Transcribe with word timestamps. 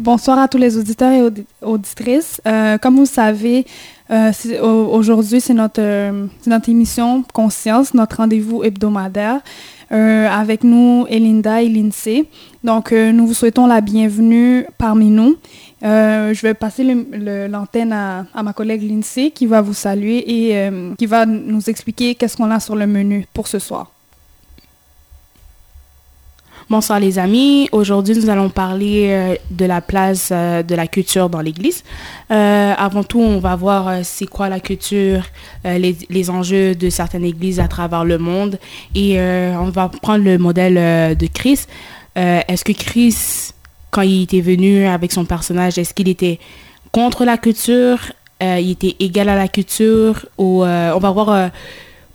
Bonsoir 0.00 0.40
à 0.40 0.48
tous 0.48 0.58
les 0.58 0.76
auditeurs 0.76 1.12
et 1.12 1.44
auditrices. 1.62 2.40
Euh, 2.46 2.78
comme 2.78 2.96
vous 2.96 3.06
savez, 3.06 3.64
euh, 4.10 4.32
aujourd'hui, 4.60 5.40
c'est 5.40 5.54
notre, 5.54 5.80
euh, 5.80 6.26
notre 6.46 6.68
émission 6.68 7.22
Conscience, 7.32 7.94
notre 7.94 8.16
rendez-vous 8.16 8.64
hebdomadaire. 8.64 9.40
avec 9.90 10.64
nous, 10.64 11.06
Elinda 11.08 11.62
et 11.62 11.68
Lindsay. 11.68 12.24
Donc, 12.64 12.90
nous 12.90 13.26
vous 13.28 13.34
souhaitons 13.34 13.66
la 13.68 13.80
bienvenue 13.80 14.66
parmi 14.76 15.08
nous. 15.08 15.36
je 15.82 16.40
vais 16.42 16.54
passer 16.54 16.82
l'antenne 17.48 17.92
à, 17.92 18.26
à, 18.34 18.42
ma 18.42 18.52
collègue 18.52 18.82
Lindsay 18.82 19.30
qui 19.30 19.46
va 19.46 19.60
vous 19.60 19.74
saluer 19.74 20.18
et 20.26 20.70
qui 20.98 21.06
va 21.06 21.26
nous 21.26 21.70
expliquer 21.70 22.16
qu'est-ce 22.16 22.36
qu'on 22.36 22.50
a 22.50 22.58
sur 22.58 22.74
le 22.74 22.88
menu 22.88 23.26
pour 23.32 23.46
ce 23.46 23.60
soir. 23.60 23.93
Bonsoir 26.70 26.98
les 26.98 27.18
amis. 27.18 27.68
Aujourd'hui, 27.72 28.16
nous 28.16 28.30
allons 28.30 28.48
parler 28.48 29.08
euh, 29.10 29.34
de 29.50 29.66
la 29.66 29.82
place 29.82 30.30
euh, 30.32 30.62
de 30.62 30.74
la 30.74 30.86
culture 30.86 31.28
dans 31.28 31.42
l'Église. 31.42 31.84
Euh, 32.30 32.72
avant 32.78 33.04
tout, 33.04 33.20
on 33.20 33.38
va 33.38 33.54
voir 33.54 34.02
c'est 34.02 34.24
quoi 34.24 34.48
la 34.48 34.60
culture, 34.60 35.24
les, 35.64 36.30
enjeux 36.30 36.74
de 36.74 36.88
certaines 36.88 37.24
églises 37.24 37.60
à 37.60 37.68
travers 37.68 38.06
le 38.06 38.16
monde. 38.16 38.58
Et 38.94 39.20
on 39.20 39.68
va 39.68 39.90
prendre 39.90 40.24
le 40.24 40.38
modèle 40.38 41.16
de 41.16 41.26
Christ. 41.26 41.68
est-ce 42.16 42.64
que 42.64 42.72
Christ, 42.72 43.54
quand 43.90 44.02
il 44.02 44.22
était 44.22 44.40
venu 44.40 44.86
avec 44.86 45.12
son 45.12 45.26
personnage, 45.26 45.76
est-ce 45.76 45.92
qu'il 45.92 46.08
était 46.08 46.38
contre 46.92 47.26
la 47.26 47.36
culture? 47.36 47.98
Il 48.40 48.70
était 48.70 48.96
égal 49.00 49.28
à 49.28 49.36
la 49.36 49.48
culture? 49.48 50.26
Ou 50.38 50.62
on 50.64 50.98
va 50.98 51.10
voir 51.10 51.50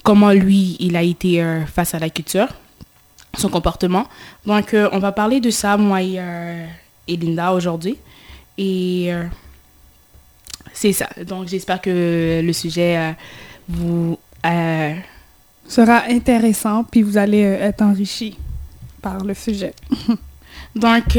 comment 0.04 0.32
lui, 0.32 0.76
il 0.80 0.96
a 0.96 1.04
été 1.04 1.44
face 1.68 1.94
à 1.94 2.00
la 2.00 2.10
culture 2.10 2.48
son 3.40 3.50
comportement. 3.50 4.06
Donc, 4.46 4.74
euh, 4.74 4.90
on 4.92 5.00
va 5.00 5.12
parler 5.12 5.40
de 5.40 5.50
ça, 5.50 5.78
moi 5.78 6.02
et, 6.02 6.16
euh, 6.18 6.66
Linda, 7.08 7.54
aujourd'hui. 7.54 7.98
Et 8.58 9.08
euh, 9.10 9.24
c'est 10.74 10.94
ça. 10.94 11.10
Donc, 11.26 11.48
j'espère 11.48 11.82
que 11.82 12.42
le 12.44 12.54
sujet 12.54 13.16
vous... 13.68 14.18
sera 15.68 16.04
intéressant, 16.10 16.84
puis 16.84 17.02
vous 17.02 17.18
allez 17.18 17.42
être 17.42 17.82
enrichi 17.82 18.38
par 19.02 19.24
le 19.24 19.34
sujet. 19.34 19.74
Donc, 20.76 21.18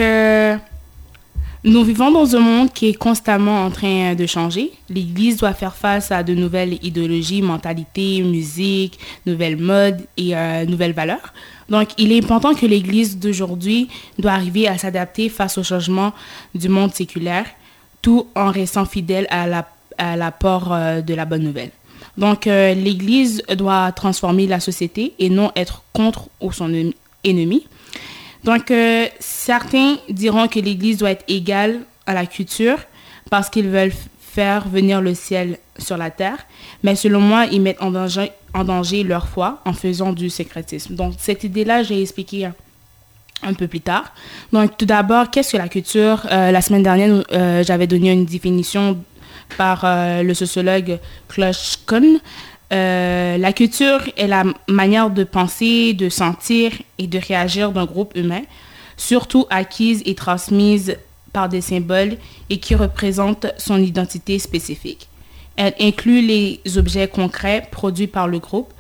nous 1.62 1.84
vivons 1.84 2.10
dans 2.10 2.34
un 2.36 2.40
monde 2.40 2.72
qui 2.72 2.88
est 2.88 2.94
constamment 2.94 3.64
en 3.64 3.70
train 3.70 4.14
de 4.14 4.26
changer. 4.26 4.72
L'Église 4.88 5.36
doit 5.36 5.52
faire 5.52 5.74
face 5.74 6.10
à 6.10 6.22
de 6.22 6.34
nouvelles 6.34 6.78
idéologies, 6.82 7.42
mentalités, 7.42 8.22
musique, 8.22 8.98
nouvelles 9.26 9.58
modes 9.58 10.00
et 10.16 10.34
nouvelles 10.66 10.94
valeurs. 10.94 11.34
Donc, 11.70 11.90
il 11.98 12.12
est 12.12 12.22
important 12.22 12.54
que 12.54 12.66
l'Église 12.66 13.18
d'aujourd'hui 13.18 13.88
doit 14.18 14.32
arriver 14.32 14.66
à 14.66 14.76
s'adapter 14.76 15.28
face 15.28 15.56
au 15.56 15.62
changement 15.62 16.12
du 16.54 16.68
monde 16.68 16.92
séculaire, 16.92 17.46
tout 18.02 18.26
en 18.34 18.50
restant 18.50 18.84
fidèle 18.84 19.26
à 19.30 20.16
l'apport 20.16 20.72
euh, 20.72 21.00
de 21.00 21.14
la 21.14 21.24
bonne 21.24 21.44
nouvelle. 21.44 21.70
Donc, 22.18 22.46
euh, 22.46 22.74
l'Église 22.74 23.42
doit 23.56 23.92
transformer 23.92 24.46
la 24.48 24.58
société 24.58 25.14
et 25.18 25.30
non 25.30 25.52
être 25.54 25.82
contre 25.92 26.28
ou 26.40 26.52
son 26.52 26.72
ennemi. 27.22 27.66
Donc, 28.44 28.70
euh, 28.70 29.06
certains 29.18 29.96
diront 30.08 30.48
que 30.48 30.58
l'Église 30.58 30.98
doit 30.98 31.10
être 31.10 31.24
égale 31.28 31.80
à 32.06 32.14
la 32.14 32.26
culture 32.26 32.78
parce 33.30 33.50
qu'ils 33.50 33.68
veulent 33.68 33.92
faire 34.20 34.68
venir 34.68 35.00
le 35.00 35.14
ciel 35.14 35.58
sur 35.78 35.96
la 35.96 36.10
terre, 36.10 36.38
mais 36.82 36.94
selon 36.94 37.20
moi, 37.20 37.46
ils 37.46 37.60
mettent 37.60 37.82
en 37.82 37.90
danger, 37.90 39.02
leur 39.02 39.28
foi 39.28 39.60
en 39.64 39.72
faisant 39.72 40.12
du 40.12 40.30
sécrétisme. 40.30 40.94
Donc, 40.94 41.14
cette 41.18 41.44
idée-là, 41.44 41.82
j'ai 41.82 42.00
expliqué 42.00 42.48
un, 43.42 43.54
peu 43.54 43.66
plus 43.66 43.80
tard. 43.80 44.12
Donc, 44.52 44.76
tout 44.76 44.86
d'abord, 44.86 45.30
qu'est-ce 45.30 45.52
que 45.52 45.56
la 45.56 45.68
culture 45.68 46.26
euh, 46.30 46.50
La 46.50 46.62
semaine 46.62 46.82
dernière, 46.82 47.24
euh, 47.32 47.62
j'avais 47.64 47.86
donné 47.86 48.12
une 48.12 48.24
définition 48.24 48.98
par 49.56 49.84
le 50.22 50.32
sociologue 50.32 51.00
Kloshkon. 51.28 52.20
La 52.70 53.52
culture 53.52 54.00
est 54.16 54.26
la 54.26 54.44
manière 54.68 55.10
de 55.10 55.24
penser, 55.24 55.92
de 55.94 56.08
sentir 56.08 56.72
et 56.98 57.06
de 57.06 57.18
réagir 57.18 57.72
d'un 57.72 57.84
groupe 57.84 58.12
humain, 58.16 58.42
surtout 58.96 59.46
acquise 59.50 60.02
et 60.06 60.14
transmise 60.14 60.96
par 61.32 61.48
des 61.48 61.60
symboles 61.60 62.16
et 62.48 62.58
qui 62.58 62.74
représentent 62.74 63.46
son 63.58 63.78
identité 63.78 64.38
spécifique. 64.38 65.08
Elle 65.56 65.74
inclut 65.80 66.22
les 66.22 66.60
objets 66.76 67.08
concrets 67.08 67.66
produits 67.70 68.06
par 68.06 68.28
le 68.28 68.38
groupe. 68.38 68.72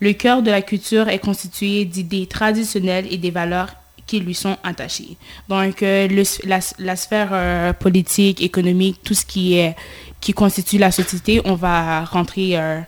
Le 0.00 0.12
cœur 0.12 0.42
de 0.42 0.50
la 0.50 0.62
culture 0.62 1.08
est 1.08 1.18
constitué 1.18 1.84
d'idées 1.84 2.26
traditionnelles 2.26 3.06
et 3.10 3.18
des 3.18 3.30
valeurs 3.30 3.68
qui 4.06 4.18
lui 4.18 4.34
sont 4.34 4.56
attachées. 4.62 5.16
Donc, 5.48 5.82
euh, 5.82 6.24
la, 6.44 6.96
sphère 6.96 7.30
euh, 7.32 7.72
politique, 7.72 8.42
économique, 8.42 9.00
tout 9.04 9.14
ce 9.14 9.24
qui, 9.24 9.54
est, 9.54 9.76
qui 10.20 10.32
constitue 10.32 10.78
la 10.78 10.90
société, 10.90 11.40
on 11.44 11.54
va 11.54 12.04
rentrer 12.04 12.58
euh, 12.58 12.80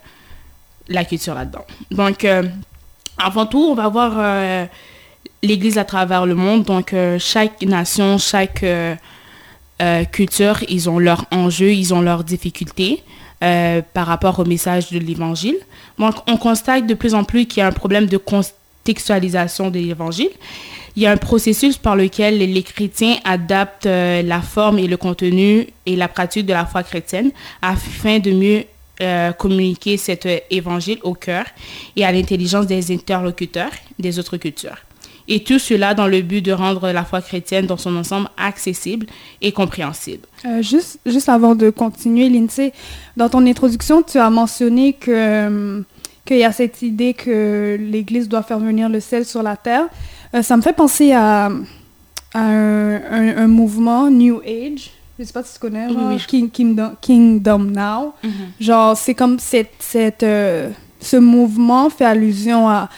la 0.89 1.05
culture 1.05 1.35
là-dedans. 1.35 1.65
Donc, 1.91 2.27
avant 3.19 3.47
tout, 3.47 3.63
on 3.63 3.75
va 3.75 3.89
voir 3.89 4.69
l'Église 5.43 5.79
à 5.79 5.85
travers 5.85 6.27
le 6.27 6.35
monde. 6.35 6.65
Donc, 6.65 6.95
chaque 7.19 7.63
nation, 7.63 8.19
chaque 8.19 8.65
culture, 10.13 10.63
ils 10.69 10.91
ont 10.91 10.99
leurs 10.99 11.25
enjeux, 11.31 11.73
ils 11.73 11.95
ont 11.95 12.01
leurs 12.01 12.25
difficultés. 12.25 13.03
Euh, 13.45 13.83
par 13.93 14.07
rapport 14.07 14.39
au 14.39 14.45
message 14.47 14.91
de 14.91 14.99
l'Évangile. 14.99 15.57
Donc, 15.99 16.15
on 16.27 16.39
constate 16.39 16.87
de 16.87 16.95
plus 16.95 17.15
en 17.15 17.25
plus 17.25 17.45
qu'il 17.45 17.61
y 17.61 17.63
a 17.63 17.67
un 17.67 17.73
problème 17.73 18.07
de 18.07 18.17
contextualisation 18.17 19.71
de 19.71 19.79
l'Évangile. 19.81 20.31
Il 20.97 21.03
y 21.03 21.07
a 21.07 21.11
un 21.11 21.19
processus 21.19 21.77
par 21.77 21.95
lequel 21.95 22.39
les 22.39 22.63
chrétiens 22.63 23.17
adaptent 23.25 23.85
euh, 23.85 24.23
la 24.23 24.41
forme 24.41 24.79
et 24.79 24.87
le 24.87 24.97
contenu 24.97 25.67
et 25.85 25.95
la 25.95 26.09
pratique 26.09 26.47
de 26.47 26.55
la 26.55 26.65
foi 26.65 26.85
chrétienne 26.85 27.33
afin 27.61 28.19
de 28.19 28.31
mieux 28.31 28.65
euh, 29.01 29.33
communiquer 29.33 29.97
cet 29.97 30.29
évangile 30.51 30.99
au 31.03 31.15
cœur 31.15 31.45
et 31.97 32.05
à 32.05 32.13
l'intelligence 32.13 32.67
des 32.67 32.93
interlocuteurs 32.93 33.73
des 33.99 34.19
autres 34.19 34.37
cultures. 34.37 34.79
Et 35.27 35.43
tout 35.43 35.59
cela 35.59 35.95
dans 35.95 36.07
le 36.07 36.21
but 36.21 36.43
de 36.43 36.53
rendre 36.53 36.91
la 36.91 37.05
foi 37.05 37.23
chrétienne 37.23 37.67
dans 37.67 37.79
son 37.79 37.97
ensemble 37.97 38.29
accessible 38.37 39.07
et 39.41 39.53
compréhensible. 39.53 40.27
Euh, 40.45 40.61
juste, 40.61 40.99
juste 41.07 41.31
avant 41.31 41.55
de 41.55 41.71
continuer, 41.71 42.29
Lindsay, 42.29 42.73
dans 43.17 43.31
ton 43.31 43.47
introduction, 43.47 44.03
tu 44.03 44.19
as 44.19 44.29
mentionné 44.29 44.93
que 44.93 45.11
euh, 45.11 45.81
qu'il 46.25 46.39
y 46.39 46.45
a 46.45 46.53
cette 46.53 46.81
idée 46.83 47.13
que 47.13 47.77
l'Église 47.79 48.29
doit 48.29 48.43
faire 48.43 48.59
venir 48.59 48.89
le 48.89 49.01
ciel 49.01 49.25
sur 49.27 49.43
la 49.43 49.57
terre. 49.57 49.87
Euh, 50.35 50.43
ça 50.43 50.57
me 50.57 50.63
fait 50.63 50.73
penser 50.73 51.13
à, 51.13 51.51
un, 52.35 53.47
mouvement 53.47 54.11
New 54.11 54.41
Age. 54.41 54.91
Je 55.19 55.25
sais 55.25 55.33
pas 55.33 55.45
si 55.45 55.55
tu 55.55 55.61
connais, 55.61 55.89
genre 55.89 56.97
Kingdom, 57.01 57.65
Now. 57.65 58.15
Mhm. 58.23 58.31
Genre, 58.59 58.97
c'est 58.97 59.15
comme 59.15 59.39
cette, 59.39 59.75
cette 59.79 60.25
ce 61.01 61.17
mouvement 61.17 61.91
fait 61.91 62.05
allusion 62.05 62.69
à 62.69 62.89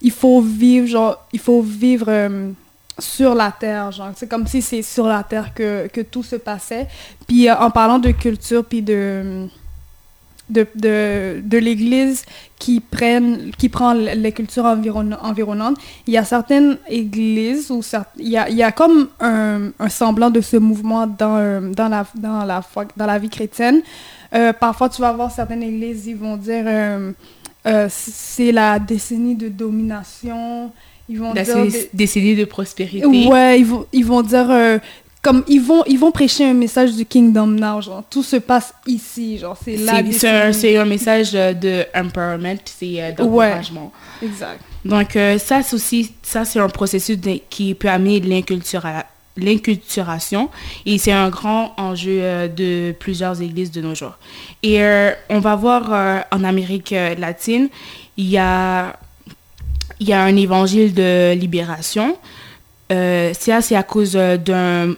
il 0.00 0.10
faut 0.10 0.40
vivre, 0.40 0.86
genre, 0.86 1.26
il 1.32 1.40
faut 1.40 1.62
vivre 1.62 2.06
euh, 2.08 2.50
sur 2.98 3.34
la 3.34 3.50
terre, 3.50 3.90
genre. 3.92 4.12
C'est 4.14 4.28
comme 4.28 4.46
si 4.46 4.62
c'est 4.62 4.82
sur 4.82 5.06
la 5.06 5.22
terre 5.22 5.52
que, 5.54 5.88
que, 5.88 6.00
tout 6.00 6.22
se 6.22 6.36
passait. 6.36 6.86
Puis 7.26 7.48
euh, 7.48 7.56
en 7.56 7.70
parlant 7.70 7.98
de 7.98 8.10
culture, 8.10 8.64
puis 8.64 8.82
de, 8.82 9.46
de, 10.48 10.66
de, 10.74 11.40
de 11.42 11.58
l'Église 11.58 12.24
qui, 12.58 12.80
prennent, 12.80 13.50
qui 13.58 13.68
prend 13.68 13.92
les 13.92 14.32
cultures 14.32 14.64
environnantes, 14.64 15.76
il 16.06 16.14
y 16.14 16.18
a 16.18 16.24
certaines 16.24 16.78
églises 16.88 17.70
où 17.70 17.82
il, 18.18 18.28
y 18.28 18.36
a, 18.36 18.48
il 18.48 18.56
y 18.56 18.62
a 18.62 18.72
comme 18.72 19.08
un, 19.20 19.70
un, 19.78 19.88
semblant 19.88 20.30
de 20.30 20.40
ce 20.40 20.56
mouvement 20.56 21.06
dans, 21.06 21.36
euh, 21.36 21.60
dans, 21.72 21.88
la, 21.88 22.06
dans, 22.14 22.44
la, 22.44 22.62
dans 22.96 23.06
la 23.06 23.18
vie 23.18 23.28
chrétienne. 23.28 23.82
parfois, 24.60 24.88
tu 24.88 25.00
vas 25.00 25.12
voir 25.12 25.30
certaines 25.30 25.62
églises, 25.62 26.06
ils 26.06 26.16
vont 26.16 26.36
dire 26.36 26.64
euh, 27.66 27.88
c'est 27.90 28.52
la 28.52 28.78
décennie 28.78 29.34
de 29.34 29.48
domination. 29.48 30.70
Ils 31.08 31.18
vont 31.18 31.32
la 31.32 31.42
dire 31.42 31.56
décennie 31.92 32.36
de 32.36 32.44
prospérité. 32.44 33.06
Ouais, 33.06 33.60
ils 33.60 33.66
vont, 33.66 33.86
ils 33.92 34.04
vont 34.04 34.22
dire 34.22 34.50
euh, 34.50 34.78
comme 35.26 35.44
ils 35.48 35.60
vont 35.60 35.82
ils 35.86 35.98
vont 35.98 36.12
prêcher 36.12 36.44
un 36.48 36.54
message 36.54 36.94
du 36.94 37.04
kingdom 37.04 37.48
now 37.48 37.80
genre 37.80 38.04
tout 38.08 38.22
se 38.22 38.36
passe 38.36 38.72
ici 38.86 39.38
genre 39.38 39.56
c'est 39.62 39.76
là 39.76 40.02
c'est 40.52 40.76
un, 40.76 40.84
message 40.84 41.32
de 41.32 41.84
empowerment 41.94 42.58
c'est 42.64 43.12
d'encouragement 43.16 43.92
ouais, 44.22 44.28
exact 44.28 44.60
donc 44.84 45.16
euh, 45.16 45.38
ça 45.38 45.62
c'est 45.62 45.74
aussi 45.74 46.12
ça 46.22 46.44
c'est 46.44 46.60
un 46.60 46.68
processus 46.68 47.18
qui 47.50 47.74
peut 47.74 47.88
amener 47.88 48.20
l'inculturation 48.20 49.02
l'inculturation 49.36 50.48
et 50.84 50.98
c'est 50.98 51.12
un 51.12 51.28
grand 51.28 51.74
enjeu 51.76 52.18
euh, 52.20 52.48
de 52.48 52.94
plusieurs 52.98 53.40
églises 53.42 53.70
de 53.70 53.80
nos 53.80 53.94
jours. 53.94 54.18
Et 54.62 54.82
euh, 54.82 55.12
on 55.28 55.40
va 55.40 55.56
voir 55.56 55.92
euh, 55.92 56.20
en 56.32 56.44
Amérique 56.44 56.94
latine, 57.18 57.68
il 58.16 58.28
y 58.28 58.38
a, 58.38 58.96
il 60.00 60.08
y 60.08 60.12
a 60.12 60.22
un 60.22 60.36
évangile 60.36 60.94
de 60.94 61.34
libération. 61.34 62.16
Ça, 62.88 63.60
c'est 63.60 63.76
à 63.76 63.82
cause 63.82 64.12
d'un, 64.12 64.94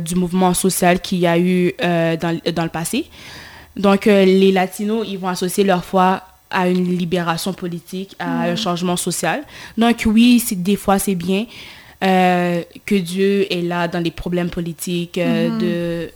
du 0.00 0.14
mouvement 0.14 0.54
social 0.54 1.00
qu'il 1.00 1.18
y 1.18 1.26
a 1.26 1.38
eu 1.38 1.72
dans, 1.78 2.40
dans, 2.54 2.62
le 2.64 2.68
passé. 2.68 3.06
Donc, 3.76 4.06
les 4.06 4.52
latinos, 4.52 5.06
ils 5.08 5.18
vont 5.18 5.28
associer 5.28 5.64
leur 5.64 5.84
foi 5.84 6.22
à 6.50 6.68
une 6.68 6.96
libération 6.96 7.52
politique, 7.52 8.16
à 8.18 8.42
un 8.42 8.52
mm. 8.54 8.56
changement 8.56 8.96
social. 8.96 9.42
Donc, 9.76 10.02
oui, 10.06 10.42
des 10.50 10.76
fois, 10.76 10.98
c'est 10.98 11.14
bien, 11.14 11.46
euh, 12.04 12.62
que 12.86 12.94
Dieu 12.94 13.52
est 13.52 13.62
là 13.62 13.88
dans 13.88 13.98
les 13.98 14.12
problèmes 14.12 14.50
politiques 14.50 15.18
euh, 15.18 15.50
Mhm. 15.50 15.58
de, 15.58 16.10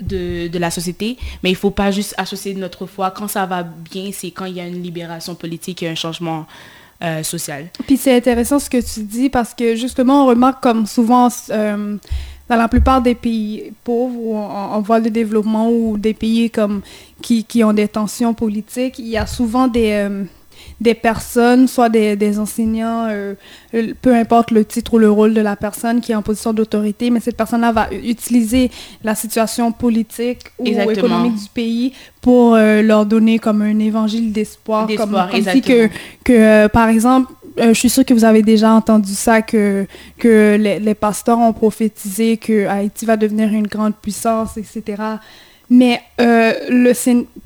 de, 0.00 0.48
de 0.48 0.58
la 0.58 0.70
société, 0.70 1.16
mais 1.42 1.50
il 1.50 1.56
faut 1.56 1.72
pas 1.72 1.90
juste 1.90 2.14
associer 2.16 2.54
notre 2.54 2.86
foi. 2.86 3.10
Quand 3.10 3.26
ça 3.26 3.44
va 3.44 3.64
bien, 3.64 4.10
c'est 4.12 4.30
quand 4.30 4.44
il 4.44 4.54
y 4.54 4.60
a 4.60 4.66
une 4.66 4.82
libération 4.82 5.34
politique 5.34 5.82
et 5.82 5.88
un 5.88 5.96
changement 5.96 6.46
euh. 7.02 7.22
Puis 7.86 7.96
c'est 7.96 8.16
intéressant 8.16 8.58
ce 8.58 8.70
que 8.70 8.78
tu 8.78 9.02
dis 9.02 9.28
parce 9.28 9.54
que 9.54 9.76
justement, 9.76 10.24
on 10.24 10.26
remarque 10.26 10.62
comme 10.62 10.86
souvent 10.86 11.28
euh, 11.50 11.96
dans 12.48 12.56
la 12.56 12.68
plupart 12.68 13.02
des 13.02 13.14
pays 13.14 13.72
pauvres 13.84 14.18
ou 14.18 14.36
en, 14.36 14.72
en 14.72 14.80
voie 14.80 15.00
de 15.00 15.08
développement 15.08 15.70
ou 15.70 15.98
des 15.98 16.14
pays 16.14 16.50
comme 16.50 16.82
qui, 17.20 17.44
qui 17.44 17.64
ont 17.64 17.72
des 17.72 17.88
tensions 17.88 18.34
politiques, 18.34 18.98
il 18.98 19.08
y 19.08 19.16
a 19.16 19.26
souvent 19.26 19.68
des, 19.68 19.92
euh, 19.92 20.24
des 20.80 20.94
personnes, 20.94 21.68
soit 21.68 21.88
des, 21.88 22.16
des 22.16 22.38
enseignants, 22.38 23.06
euh, 23.08 23.34
euh, 23.74 23.92
peu 24.02 24.14
importe 24.14 24.50
le 24.50 24.64
titre 24.64 24.94
ou 24.94 24.98
le 24.98 25.10
rôle 25.10 25.34
de 25.34 25.40
la 25.40 25.56
personne 25.56 26.00
qui 26.00 26.12
est 26.12 26.14
en 26.14 26.22
position 26.22 26.52
d'autorité, 26.52 27.10
mais 27.10 27.20
cette 27.20 27.36
personne-là 27.36 27.72
va 27.72 27.88
utiliser 27.92 28.70
la 29.02 29.14
situation 29.14 29.72
politique 29.72 30.40
ou 30.58 30.66
Exactement. 30.66 30.92
économique 30.92 31.34
du 31.36 31.48
pays 31.48 31.92
pour 32.20 32.54
euh, 32.54 32.82
leur 32.82 33.06
donner 33.06 33.38
comme 33.38 33.62
un 33.62 33.78
évangile 33.78 34.32
d'espoir. 34.32 34.88
Comme, 34.96 35.12
comme 35.30 35.42
si 35.42 35.62
que, 35.62 35.88
que 36.24 36.66
par 36.68 36.88
exemple, 36.88 37.32
euh, 37.58 37.68
je 37.68 37.78
suis 37.78 37.90
sûre 37.90 38.04
que 38.04 38.12
vous 38.12 38.24
avez 38.24 38.42
déjà 38.42 38.72
entendu 38.72 39.14
ça, 39.14 39.42
que, 39.42 39.86
que 40.18 40.56
les, 40.60 40.78
les 40.78 40.94
pasteurs 40.94 41.38
ont 41.38 41.52
prophétisé 41.52 42.36
que 42.36 42.66
Haïti 42.66 43.06
va 43.06 43.16
devenir 43.16 43.48
une 43.48 43.66
grande 43.66 43.94
puissance, 43.94 44.56
etc. 44.58 45.02
Mais 45.68 46.00
euh, 46.20 46.52
le 46.68 46.92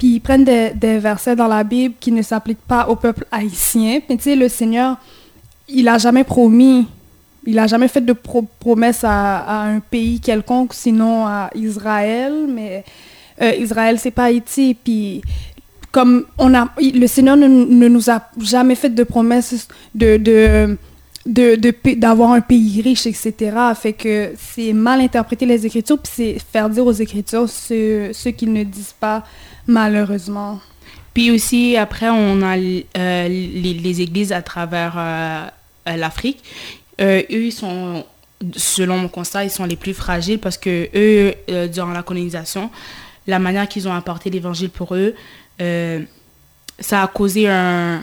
ils 0.02 0.20
prennent 0.20 0.44
des, 0.44 0.72
des 0.74 0.98
versets 0.98 1.34
dans 1.36 1.46
la 1.46 1.64
Bible 1.64 1.94
qui 1.98 2.12
ne 2.12 2.22
s'appliquent 2.22 2.66
pas 2.66 2.86
au 2.88 2.96
peuple 2.96 3.24
haïtien. 3.32 4.00
Mais 4.08 4.16
tu 4.16 4.24
sais, 4.24 4.36
le 4.36 4.48
Seigneur, 4.48 4.96
il 5.68 5.88
a 5.88 5.96
jamais 5.96 6.24
promis, 6.24 6.86
il 7.46 7.58
a 7.58 7.66
jamais 7.66 7.88
fait 7.88 8.02
de 8.02 8.12
pro- 8.12 8.46
promesse 8.58 9.04
à, 9.04 9.62
un 9.62 9.80
pays 9.80 10.20
quelconque, 10.20 10.74
sinon 10.74 11.26
à 11.26 11.50
Israël. 11.54 12.46
Mais 12.48 12.84
euh, 13.40 13.52
Israël, 13.58 13.98
c'est 13.98 14.10
pas 14.10 14.24
Haïti. 14.24 14.76
Puis 14.84 15.22
comme 15.90 16.24
on 16.38 16.54
a, 16.54 16.68
le 16.78 17.06
Seigneur 17.06 17.36
ne, 17.36 17.48
ne 17.48 17.88
nous 17.88 18.10
a 18.10 18.20
jamais 18.38 18.74
fait 18.74 18.90
de 18.90 19.02
promesses 19.02 19.66
de, 19.94 20.18
de, 20.18 20.76
de, 21.26 21.94
d'avoir 21.94 22.32
un 22.32 22.40
pays 22.40 22.80
riche, 22.82 23.06
etc. 23.06 23.56
Fait 23.74 23.92
que 23.92 24.32
c'est 24.38 24.72
mal 24.72 25.00
interpréter 25.00 25.46
les 25.46 25.66
Écritures, 25.66 25.98
puis 25.98 26.12
c'est 26.14 26.38
faire 26.52 26.70
dire 26.70 26.86
aux 26.86 26.92
Écritures 26.92 27.48
ce, 27.48 28.10
ce 28.12 28.28
qu'ils 28.30 28.52
ne 28.52 28.64
disent 28.64 28.94
pas, 28.98 29.24
malheureusement. 29.66 30.60
Puis 31.14 31.30
aussi, 31.30 31.76
après, 31.76 32.08
on 32.08 32.42
a 32.42 32.56
euh, 32.56 33.28
les, 33.28 34.00
églises 34.00 34.32
à 34.32 34.42
travers 34.42 34.94
euh, 34.96 35.46
l'Afrique. 35.96 36.42
Euh, 37.00 37.22
eux, 37.30 37.50
sont, 37.50 38.04
selon 38.56 38.98
mon 38.98 39.08
constat, 39.08 39.44
ils 39.44 39.50
sont 39.50 39.64
les 39.64 39.76
plus 39.76 39.94
fragiles 39.94 40.38
parce 40.38 40.56
que 40.56 40.88
eux, 40.94 41.34
durant 41.68 41.92
la 41.92 42.02
colonisation, 42.02 42.70
la 43.26 43.38
manière 43.38 43.68
qu'ils 43.68 43.88
ont 43.88 43.92
apporté 43.92 44.30
l'évangile 44.30 44.70
pour 44.70 44.94
eux, 44.94 45.14
ça 46.78 47.02
a 47.02 47.06
causé 47.08 47.48
un, 47.48 48.00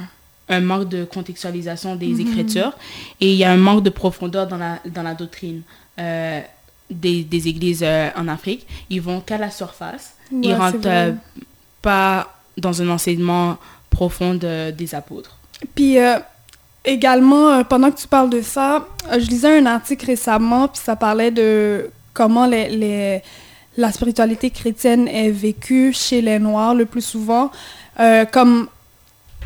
un 0.49 0.59
manque 0.61 0.87
de 0.89 1.03
contextualisation 1.05 1.95
des 1.95 2.07
Mhm. 2.07 2.19
Écritures 2.21 2.73
et 3.19 3.31
il 3.33 3.37
y 3.37 3.43
a 3.43 3.51
un 3.51 3.57
manque 3.57 3.83
de 3.83 3.89
profondeur 3.89 4.47
dans 4.47 4.57
la, 4.57 4.79
dans 4.85 5.03
la 5.03 5.13
doctrine. 5.13 5.61
euh, 5.99 6.41
des, 6.89 7.23
des 7.23 7.49
églises 7.49 7.81
euh, 7.83 8.09
en 8.15 8.29
Afrique, 8.29 8.65
ils 8.89 9.01
vont 9.01 9.19
qu'à 9.19 9.37
la 9.37 9.51
surface, 9.51 10.13
ils 10.31 10.37
Ouais, 10.37 10.43
c'est 10.53 10.55
rentrent 10.55 10.77
euh, 10.85 11.11
pas 11.81 12.33
dans 12.57 12.81
un 12.81 12.87
enseignement 12.89 13.57
profond 13.89 14.33
de- 14.35 14.71
des 14.71 14.95
apôtres. 14.95 15.35
Puis 15.75 15.97
également, 16.85 17.63
pendant 17.65 17.91
que 17.91 17.97
tu 17.99 18.07
parles 18.07 18.29
de 18.29 18.41
ça, 18.41 18.87
je 19.11 19.27
lisais 19.27 19.57
un 19.59 19.65
article 19.65 20.05
récemment, 20.05 20.67
puis 20.67 20.81
ça 20.83 20.95
parlait 20.95 21.31
de 21.31 21.89
comment 22.13 22.45
les, 22.45 22.69
les- 22.69 23.21
la 23.75 23.91
spiritualité 23.91 24.49
chrétienne 24.49 25.07
est 25.07 25.29
vécue 25.31 25.91
chez 25.93 26.21
les 26.21 26.39
Noirs 26.39 26.73
le 26.73 26.85
plus 26.85 27.03
souvent. 27.03 27.51
Euh, 27.99 28.25
comme 28.25 28.67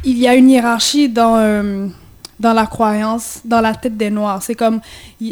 il 0.03 0.17
y 0.17 0.27
a 0.27 0.35
une 0.35 0.49
hiérarchie 0.49 1.09
dans, 1.09 1.37
euh, 1.37 1.87
dans 2.39 2.53
la 2.53 2.65
croyance, 2.65 3.41
dans 3.45 3.61
la 3.61 3.75
tête 3.75 3.97
des 3.97 4.09
Noirs. 4.09 4.41
C'est 4.41 4.55
comme, 4.55 4.81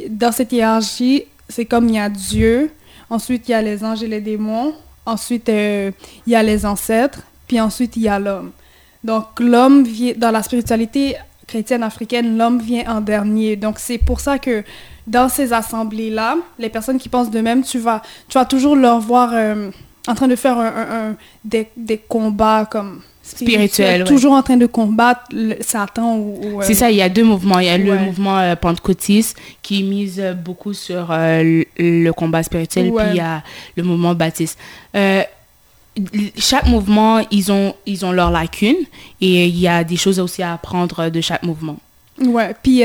dans 0.10 0.32
cette 0.32 0.52
hiérarchie, 0.52 1.26
c'est 1.48 1.66
comme 1.66 1.90
il 1.90 1.96
y 1.96 2.00
a 2.00 2.10
Dieu, 2.10 2.72
ensuite 3.10 3.48
il 3.48 3.52
y 3.52 3.56
a 3.56 3.62
les 3.62 3.84
anges 3.84 4.04
et 4.04 4.08
les 4.08 4.22
démons, 4.22 4.74
ensuite 5.06 5.50
euh, 5.50 5.92
il 6.28 6.34
y 6.34 6.36
a 6.36 6.44
les 6.44 6.66
ancêtres, 6.66 7.24
puis 7.48 7.60
ensuite 7.60 7.96
il 7.96 8.04
y 8.04 8.10
a 8.10 8.20
l'homme. 8.20 8.52
Donc 9.04 9.40
l'homme 9.40 9.86
dans 10.18 10.32
la 10.32 10.44
spiritualité 10.44 11.16
chrétienne 11.48 11.82
africaine, 11.82 12.38
l'homme 12.38 12.60
vient 12.60 12.84
en 12.88 13.02
dernier. 13.02 13.56
Donc 13.56 13.80
c'est 13.80 13.98
pour 13.98 14.20
ça 14.20 14.38
que 14.38 14.64
dans 15.08 15.30
ces 15.30 15.52
assemblées-là, 15.52 16.36
les 16.60 16.70
personnes 16.70 17.00
qui 17.00 17.10
pensent 17.10 17.32
de 17.32 17.42
même, 17.42 17.64
tu 17.64 17.80
vas, 17.80 18.04
tu 18.28 18.38
vas 18.38 18.46
toujours 18.46 18.76
leur 18.76 19.00
voir 19.00 19.32
euh, 19.34 19.72
en 20.08 20.14
train 20.14 20.28
de 20.28 20.36
faire 20.36 20.60
un, 20.60 21.16
des 21.44 21.98
combats 21.98 22.68
comme 22.70 23.02
Spirituels, 23.38 24.02
ouais. 24.02 24.08
toujours 24.08 24.34
en 24.34 24.42
train 24.44 24.58
de 24.58 24.66
combattre 24.66 25.22
le- 25.32 25.58
Satan 25.62 26.16
ou, 26.18 26.40
ou, 26.42 26.60
euh, 26.62 26.64
C'est 26.66 26.74
ça, 26.74 26.90
il 26.92 26.98
y 26.98 27.02
a 27.02 27.10
deux 27.10 27.24
mouvements. 27.24 27.60
Il 27.60 27.66
y 27.68 27.70
a 27.70 27.78
le 27.78 27.98
mouvement 27.98 28.38
euh, 28.40 28.56
pentecôtiste 28.56 29.38
qui 29.62 29.84
mise 29.84 30.20
euh, 30.20 30.34
beaucoup 30.34 30.74
sur 30.74 31.08
euh, 31.12 31.64
le, 31.78 32.12
combat 32.12 32.44
spirituel, 32.44 32.90
Ouais. 32.90 33.04
puis 33.04 33.12
il 33.14 33.18
y 33.18 33.22
a 33.22 33.44
le 33.76 33.84
mouvement 33.84 34.14
baptiste. 34.16 34.58
Chaque 36.38 36.68
mouvement, 36.68 37.20
ils 37.30 37.52
ont, 37.52 37.74
ils 37.86 38.06
ont 38.06 38.12
leurs 38.12 38.32
lacunes 38.32 38.86
et 39.20 39.46
il 39.48 39.60
y 39.60 39.68
a 39.68 39.84
des 39.84 39.98
choses 39.98 40.20
aussi 40.20 40.42
à 40.42 40.54
apprendre 40.54 41.10
de 41.10 41.20
chaque 41.22 41.44
mouvement. 41.44 41.78
Ouais, 42.22 42.56
puis 42.64 42.84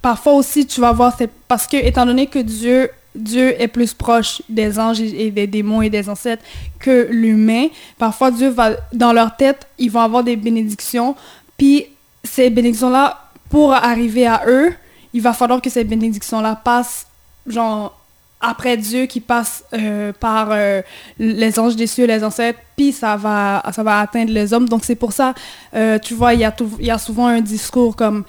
parfois 0.00 0.34
aussi, 0.34 0.66
tu 0.66 0.80
vas 0.80 0.92
voir, 0.92 1.14
c'est 1.18 1.30
parce 1.46 1.66
que, 1.66 1.76
étant 1.76 2.06
donné 2.06 2.26
que 2.26 2.38
Dieu, 2.38 2.90
Dieu 3.18 3.60
est 3.60 3.68
plus 3.68 3.92
proche 3.94 4.42
des 4.48 4.78
anges 4.78 5.00
et 5.00 5.30
des 5.30 5.46
démons 5.46 5.82
et 5.82 5.90
des 5.90 6.08
ancêtres 6.08 6.42
que 6.78 7.08
l'humain, 7.10 7.66
parfois 7.98 8.30
Dieu 8.30 8.48
va, 8.48 8.70
dans 8.92 9.12
leur 9.12 9.36
tête, 9.36 9.66
ils 9.78 9.90
vont 9.90 10.00
avoir 10.00 10.24
des 10.24 10.36
bénédictions, 10.36 11.14
puis 11.56 11.86
ces 12.24 12.50
bénédictions-là, 12.50 13.30
pour 13.50 13.72
arriver 13.72 14.26
à 14.26 14.42
eux, 14.46 14.72
il 15.12 15.22
va 15.22 15.32
falloir 15.32 15.60
que 15.60 15.70
ces 15.70 15.84
bénédictions-là 15.84 16.56
passent, 16.56 17.06
genre, 17.46 17.97
après 18.40 18.76
Dieu 18.76 19.06
qui 19.06 19.20
passe 19.20 19.64
euh, 19.72 20.12
par 20.12 20.48
euh, 20.52 20.80
les 21.18 21.58
anges 21.58 21.74
des 21.74 21.88
cieux, 21.88 22.06
les 22.06 22.22
ancêtres, 22.22 22.60
puis 22.76 22.92
ça 22.92 23.16
va, 23.16 23.62
ça 23.72 23.82
va 23.82 24.00
atteindre 24.00 24.32
les 24.32 24.52
hommes. 24.52 24.68
Donc 24.68 24.84
c'est 24.84 24.94
pour 24.94 25.12
ça, 25.12 25.34
euh, 25.74 25.98
tu 25.98 26.14
vois, 26.14 26.34
il 26.34 26.40
y, 26.40 26.44
a 26.44 26.54
y 26.80 26.90
a 26.90 26.98
souvent 26.98 27.26
un 27.26 27.40
discours 27.40 27.96
comme 27.96 28.24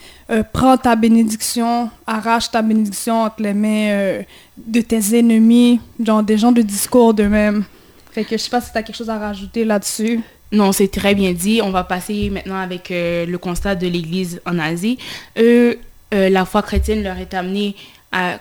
prends 0.52 0.78
ta 0.78 0.96
bénédiction, 0.96 1.90
arrache 2.08 2.50
ta 2.50 2.62
bénédiction 2.62 3.24
entre 3.24 3.42
les 3.42 3.54
mains 3.54 4.22
de 4.58 4.82
tes 4.82 5.18
ennemis, 5.18 5.80
genre 6.04 6.24
des 6.24 6.38
gens 6.38 6.52
de 6.52 6.62
discours 6.62 7.14
d'eux-mêmes. 7.14 7.64
Fait 8.12 8.24
que 8.24 8.32
je 8.32 8.38
sais 8.38 8.50
pas 8.50 8.62
si 8.62 8.72
tu 8.72 8.78
as 8.78 8.84
quelque 8.84 8.96
chose 8.96 9.10
à 9.10 9.18
rajouter 9.20 9.66
là-dessus. 9.66 10.22
Non, 10.52 10.72
c'est 10.72 10.88
très 10.88 11.14
bien 11.14 11.32
dit. 11.34 11.62
On 11.64 11.70
va 11.70 11.84
passer 11.84 12.32
maintenant 12.32 12.60
avec 12.60 12.90
le 12.90 13.38
constat 13.38 13.76
de 13.76 13.88
l'Église 13.88 14.42
en 14.46 14.58
Asie. 14.58 14.98
Eux, 15.38 15.78
la 16.12 16.46
foi 16.46 16.64
chrétienne 16.64 17.04
leur 17.04 17.18
est 17.18 17.34
amenée 17.36 17.76
à, 18.12 18.40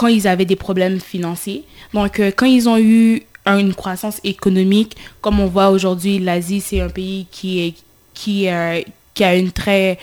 quand 0.00 0.06
ils 0.06 0.26
avaient 0.26 0.46
des 0.46 0.56
problèmes 0.56 0.98
financiers. 0.98 1.62
Donc, 1.92 2.20
euh, 2.20 2.30
quand 2.34 2.46
ils 2.46 2.66
ont 2.70 2.78
eu 2.78 3.22
un- 3.44 3.58
une 3.58 3.74
croissance 3.74 4.18
économique, 4.24 4.96
comme 5.20 5.40
on 5.40 5.46
voit 5.46 5.68
aujourd'hui, 5.68 6.18
l'Asie, 6.18 6.62
c'est 6.62 6.80
un 6.80 6.88
pays 6.88 7.26
qui, 7.30 7.50
est, 7.66 7.74
qui, 8.14 8.48
euh, 8.48 8.80
qui 9.12 9.22
a 9.24 9.36
une 9.36 9.52
très, 9.52 9.98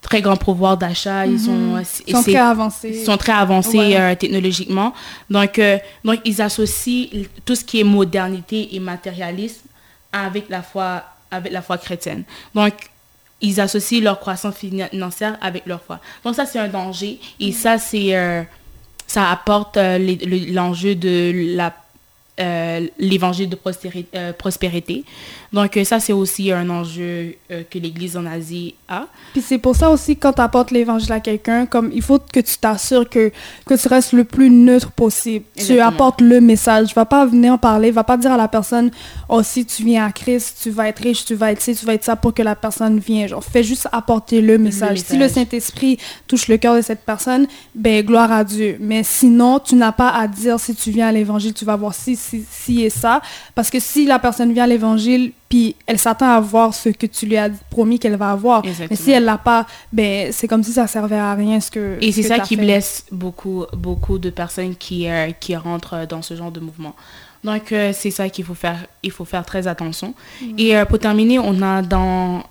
très 0.00 0.20
grand 0.22 0.36
pouvoir 0.36 0.76
d'achat. 0.76 1.24
Ils 1.26 1.38
sont, 1.38 1.52
Mhm. 1.52 1.78
et 1.78 1.84
Ils 2.08 2.16
sont 2.16 2.22
très 2.24 2.36
avancés. 2.36 2.90
ils 3.00 3.04
sont 3.04 3.16
très 3.16 3.32
avancés 3.32 3.78
Ouais. 3.78 3.96
euh, 4.00 4.14
technologiquement. 4.16 4.92
Donc, 5.30 5.52
euh, 5.60 5.78
donc, 6.04 6.18
ils 6.24 6.42
associent 6.42 7.06
tout 7.44 7.54
ce 7.54 7.64
qui 7.64 7.78
est 7.80 7.84
modernité 7.84 8.74
et 8.74 8.80
matérialisme 8.80 9.66
avec 10.12 10.48
la 10.48 10.62
foi, 10.62 11.04
avec 11.30 11.52
la 11.52 11.62
foi 11.62 11.78
chrétienne. 11.78 12.24
Donc, 12.56 12.74
ils 13.40 13.60
associent 13.60 14.00
leur 14.02 14.18
croissance 14.18 14.56
financière 14.56 15.36
avec 15.40 15.62
leur 15.66 15.80
foi. 15.80 16.00
Donc, 16.24 16.34
ça, 16.34 16.44
c'est 16.44 16.58
un 16.58 16.68
danger. 16.68 17.20
Et 17.38 17.52
ça, 17.52 17.78
c'est, 17.78 18.16
euh, 18.16 18.42
ça 19.12 19.30
apporte 19.30 19.76
euh, 19.76 19.98
l'enjeu 20.48 20.94
de 20.94 21.54
la 21.54 21.70
euh, 22.40 22.86
l'évangile 22.98 23.50
de 23.50 23.58
euh, 24.14 24.32
prospérité. 24.32 25.04
Donc, 25.52 25.76
euh, 25.76 25.84
ça, 25.84 26.00
c'est 26.00 26.14
aussi 26.14 26.50
un 26.50 26.70
enjeu 26.70 27.34
que 27.70 27.78
l'Église 27.78 28.16
en 28.16 28.24
Asie 28.24 28.74
a. 28.88 29.06
Puis 29.32 29.42
c'est 29.42 29.58
pour 29.58 29.76
ça 29.76 29.90
aussi, 29.90 30.16
quand 30.16 30.32
tu 30.32 30.40
apportes 30.40 30.70
l'évangile 30.70 31.12
à 31.12 31.20
quelqu'un, 31.20 31.66
comme 31.66 31.90
il 31.92 32.00
faut 32.00 32.18
que 32.18 32.40
tu 32.40 32.56
t'assures 32.56 33.06
que, 33.06 33.30
que 33.66 33.74
tu 33.74 33.86
restes 33.86 34.14
le 34.14 34.24
plus 34.24 34.48
neutre 34.48 34.92
possible. 34.92 35.44
Tu 35.56 35.78
apportes 35.80 36.22
le 36.22 36.40
message. 36.40 36.94
Va 36.94 37.04
pas 37.04 37.26
venir 37.26 37.52
en 37.52 37.58
parler, 37.58 37.90
va 37.90 38.02
pas 38.02 38.16
dire 38.16 38.32
à 38.32 38.38
la 38.38 38.48
personne, 38.48 38.90
oh, 39.28 39.42
si 39.42 39.66
tu 39.66 39.84
viens 39.84 40.06
à 40.06 40.12
Christ, 40.12 40.58
tu 40.62 40.70
vas 40.70 40.88
être 40.88 41.00
riche, 41.00 41.26
tu 41.26 41.34
vas 41.34 41.52
être 41.52 41.60
ci, 41.60 41.74
tu 41.74 41.84
vas 41.84 41.92
être 41.92 42.04
ça 42.04 42.16
pour 42.16 42.32
que 42.32 42.42
la 42.42 42.56
personne 42.56 42.98
vienne. 42.98 43.28
Genre, 43.28 43.44
fais 43.44 43.62
juste 43.62 43.88
apporter 43.92 44.40
le 44.40 44.56
message. 44.56 45.00
Si 45.00 45.18
le. 45.18 45.28
Saint-Esprit 45.28 45.98
touche 46.26 46.48
le 46.48 46.56
cœur 46.56 46.76
de 46.76 46.82
cette 46.82 47.04
personne, 47.04 47.46
ben, 47.74 48.04
gloire 48.04 48.32
à 48.32 48.44
Dieu. 48.44 48.76
Mais 48.80 49.02
sinon, 49.02 49.58
tu 49.58 49.74
n'as 49.74 49.92
pas 49.92 50.10
à 50.10 50.26
dire, 50.28 50.58
si 50.58 50.74
tu 50.74 50.90
viens 50.90 51.08
à 51.08 51.12
l'évangile, 51.12 51.52
tu 51.52 51.64
vas 51.64 51.76
voir 51.76 51.94
ci, 52.22 52.44
si, 52.50 52.74
si 52.74 52.82
et 52.82 52.90
ça. 52.90 53.20
Parce 53.54 53.70
que 53.70 53.80
si 53.80 54.06
la 54.06 54.18
personne 54.18 54.52
vient 54.52 54.64
à 54.64 54.66
l'évangile, 54.66 55.32
puis 55.48 55.76
elle 55.86 55.98
s'attend 55.98 56.30
à 56.30 56.40
voir 56.40 56.72
ce 56.72 56.88
que 56.88 57.04
tu 57.04 57.26
lui 57.26 57.36
as 57.36 57.50
promis 57.68 57.98
qu'elle 57.98 58.16
va 58.16 58.30
avoir. 58.30 58.62
Mais 58.88 58.96
si 58.96 59.10
elle 59.10 59.24
l'a 59.24 59.36
pas, 59.36 59.66
ben, 59.92 60.32
c'est 60.32 60.48
comme 60.48 60.62
si 60.62 60.72
ça 60.72 60.86
servait 60.86 61.18
à 61.18 61.34
rien 61.34 61.60
ce 61.60 61.70
que 61.70 61.98
Et 62.00 62.10
c'est 62.10 62.22
ça 62.22 62.38
qui 62.38 62.56
blesse 62.56 63.04
beaucoup, 63.12 63.66
beaucoup 63.74 64.18
de 64.18 64.30
personnes 64.30 64.74
qui, 64.74 65.08
euh, 65.08 65.30
qui 65.38 65.54
rentrent 65.54 66.06
dans 66.06 66.22
ce 66.22 66.34
genre 66.36 66.50
de 66.50 66.60
mouvement. 66.60 66.94
Donc, 67.44 67.72
euh, 67.72 67.92
c'est 67.92 68.10
ça 68.10 68.30
qu'il 68.30 68.46
faut 68.46 68.54
faire. 68.54 68.78
Il 69.02 69.10
faut 69.10 69.26
faire 69.26 69.44
très 69.44 69.66
attention. 69.66 70.14
Et 70.56 70.74
euh, 70.74 70.86
pour 70.86 70.98
terminer, 70.98 71.38
on 71.38 71.60
a 71.60 71.82
dans... 71.82 72.42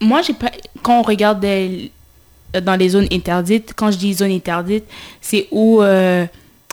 Moi, 0.00 0.22
j'ai 0.22 0.32
pas... 0.32 0.50
Quand 0.82 0.98
on 0.98 1.02
regarde 1.02 1.46
dans 2.60 2.76
les 2.76 2.88
zones 2.88 3.06
interdites, 3.12 3.72
quand 3.76 3.92
je 3.92 3.98
dis 3.98 4.14
zone 4.14 4.32
interdite, 4.32 4.84
c'est 5.20 5.46
où, 5.52 5.80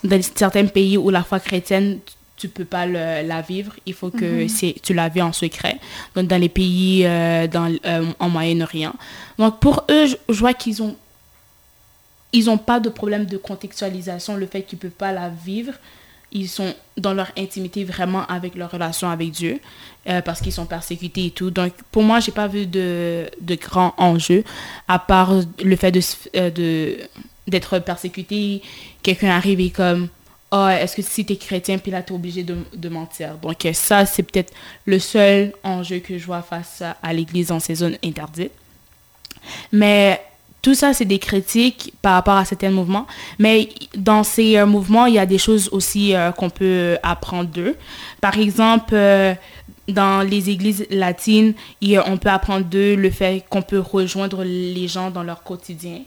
dans 0.04 0.22
certains 0.36 0.66
pays 0.66 0.98
où 0.98 1.10
la 1.10 1.24
foi 1.24 1.40
chrétienne, 1.40 2.00
tu 2.38 2.50
peux 2.50 2.66
pas 2.66 2.86
la 2.86 3.42
vivre. 3.42 3.74
Il 3.86 3.94
faut 3.94 4.10
que 4.10 4.46
mm-hmm. 4.46 4.82
tu 4.82 4.94
la 4.94 5.10
vis 5.10 5.22
en 5.22 5.34
secret. 5.34 5.80
Donc, 6.16 6.28
dans 6.28 6.40
les 6.40 6.50
pays 6.50 7.04
dans, 7.04 7.74
en 8.20 8.30
Moyen-Orient. 8.30 8.94
Donc, 9.38 9.60
pour 9.60 9.86
eux, 9.90 10.08
je, 10.08 10.16
je 10.30 10.40
vois 10.40 10.54
qu'ils 10.54 10.82
ont... 10.82 10.96
Ils 12.36 12.46
n'ont 12.46 12.58
pas 12.58 12.80
de 12.80 12.90
problème 12.90 13.26
de 13.26 13.38
contextualisation, 13.38 14.36
le 14.36 14.48
fait 14.48 14.64
qu'ils 14.64 14.78
ne 14.78 14.82
peuvent 14.82 14.92
pas 14.92 15.12
la 15.12 15.30
vivre 15.30 15.74
ils 16.34 16.50
sont 16.50 16.74
dans 16.98 17.14
leur 17.14 17.32
intimité 17.38 17.84
vraiment 17.84 18.26
avec 18.26 18.56
leur 18.56 18.72
relation 18.72 19.10
avec 19.10 19.32
Dieu 19.32 19.60
euh, 20.10 20.22
parce 20.22 20.42
qu'ils 20.42 20.52
sont 20.52 20.66
persécutés 20.66 21.28
et 21.28 21.32
tout. 21.32 21.52
Donc, 21.52 21.74
pour 21.92 22.04
moi, 22.04 22.20
j'ai 22.20 22.32
pas 22.32 22.48
vu 22.48 22.66
de, 22.66 23.30
de 23.40 23.56
grands 23.56 23.94
enjeux 23.98 24.44
à 24.88 25.00
part 25.00 25.32
le 25.64 25.76
fait 25.76 25.92
de, 25.92 26.02
euh, 26.36 26.50
de 26.50 26.98
d'être 27.48 27.80
persécuté. 27.80 28.62
Quelqu'un 29.02 29.30
arrive 29.30 29.60
et 29.60 29.70
comme, 29.70 30.10
oh, 30.52 30.68
est-ce 30.68 30.96
que 30.96 31.02
si 31.02 31.26
tu 31.26 31.34
es 31.34 31.36
chrétien, 31.36 31.78
puis 31.78 31.92
là, 31.92 32.02
tu 32.02 32.14
es 32.14 32.16
obligé 32.16 32.44
de, 32.44 32.58
de, 32.76 32.90
mentir. 32.90 33.36
Donc, 33.42 33.68
ça, 33.74 34.06
c'est 34.06 34.24
peut-être 34.24 34.54
le 34.86 35.00
seul 35.00 35.54
enjeu 35.64 36.00
que 36.00 36.18
je 36.18 36.26
vois 36.26 36.42
face 36.42 36.82
à, 37.02 37.14
l'Église 37.14 37.48
dans 37.48 37.60
ces 37.60 37.76
zones 37.76 37.98
interdites. 38.04 38.52
Mais 39.72 40.22
tout 40.62 40.76
ça, 40.76 40.94
c'est 40.94 41.06
des 41.06 41.20
critiques 41.20 41.94
par 42.02 42.14
rapport 42.14 42.38
à 42.38 42.46
certains 42.46 42.72
mouvements. 42.72 43.06
Mais 43.38 43.70
dans 43.96 44.24
ces 44.24 44.58
euh, 44.58 44.66
mouvements, 44.66 45.08
il 45.08 45.16
y 45.16 45.20
a 45.20 45.26
des 45.26 45.38
choses 45.38 45.68
aussi 45.74 46.16
euh, 46.16 46.32
qu'on 46.32 46.50
peut 46.50 46.98
apprendre 47.04 47.50
d'eux. 47.50 47.76
Par 48.22 48.38
exemple, 48.38 48.94
euh, 48.94 49.34
dans 49.90 50.22
les 50.22 50.50
églises 50.50 50.86
latines, 50.90 51.54
on 52.06 52.18
peut 52.18 52.30
apprendre 52.30 52.66
d'eux 52.66 52.96
le 52.96 53.10
fait 53.10 53.44
qu'on 53.50 53.62
peut 53.62 53.80
rejoindre 53.80 54.46
les 54.46 54.88
gens 54.88 55.12
dans 55.12 55.24
leur 55.24 55.44
quotidien. 55.44 56.00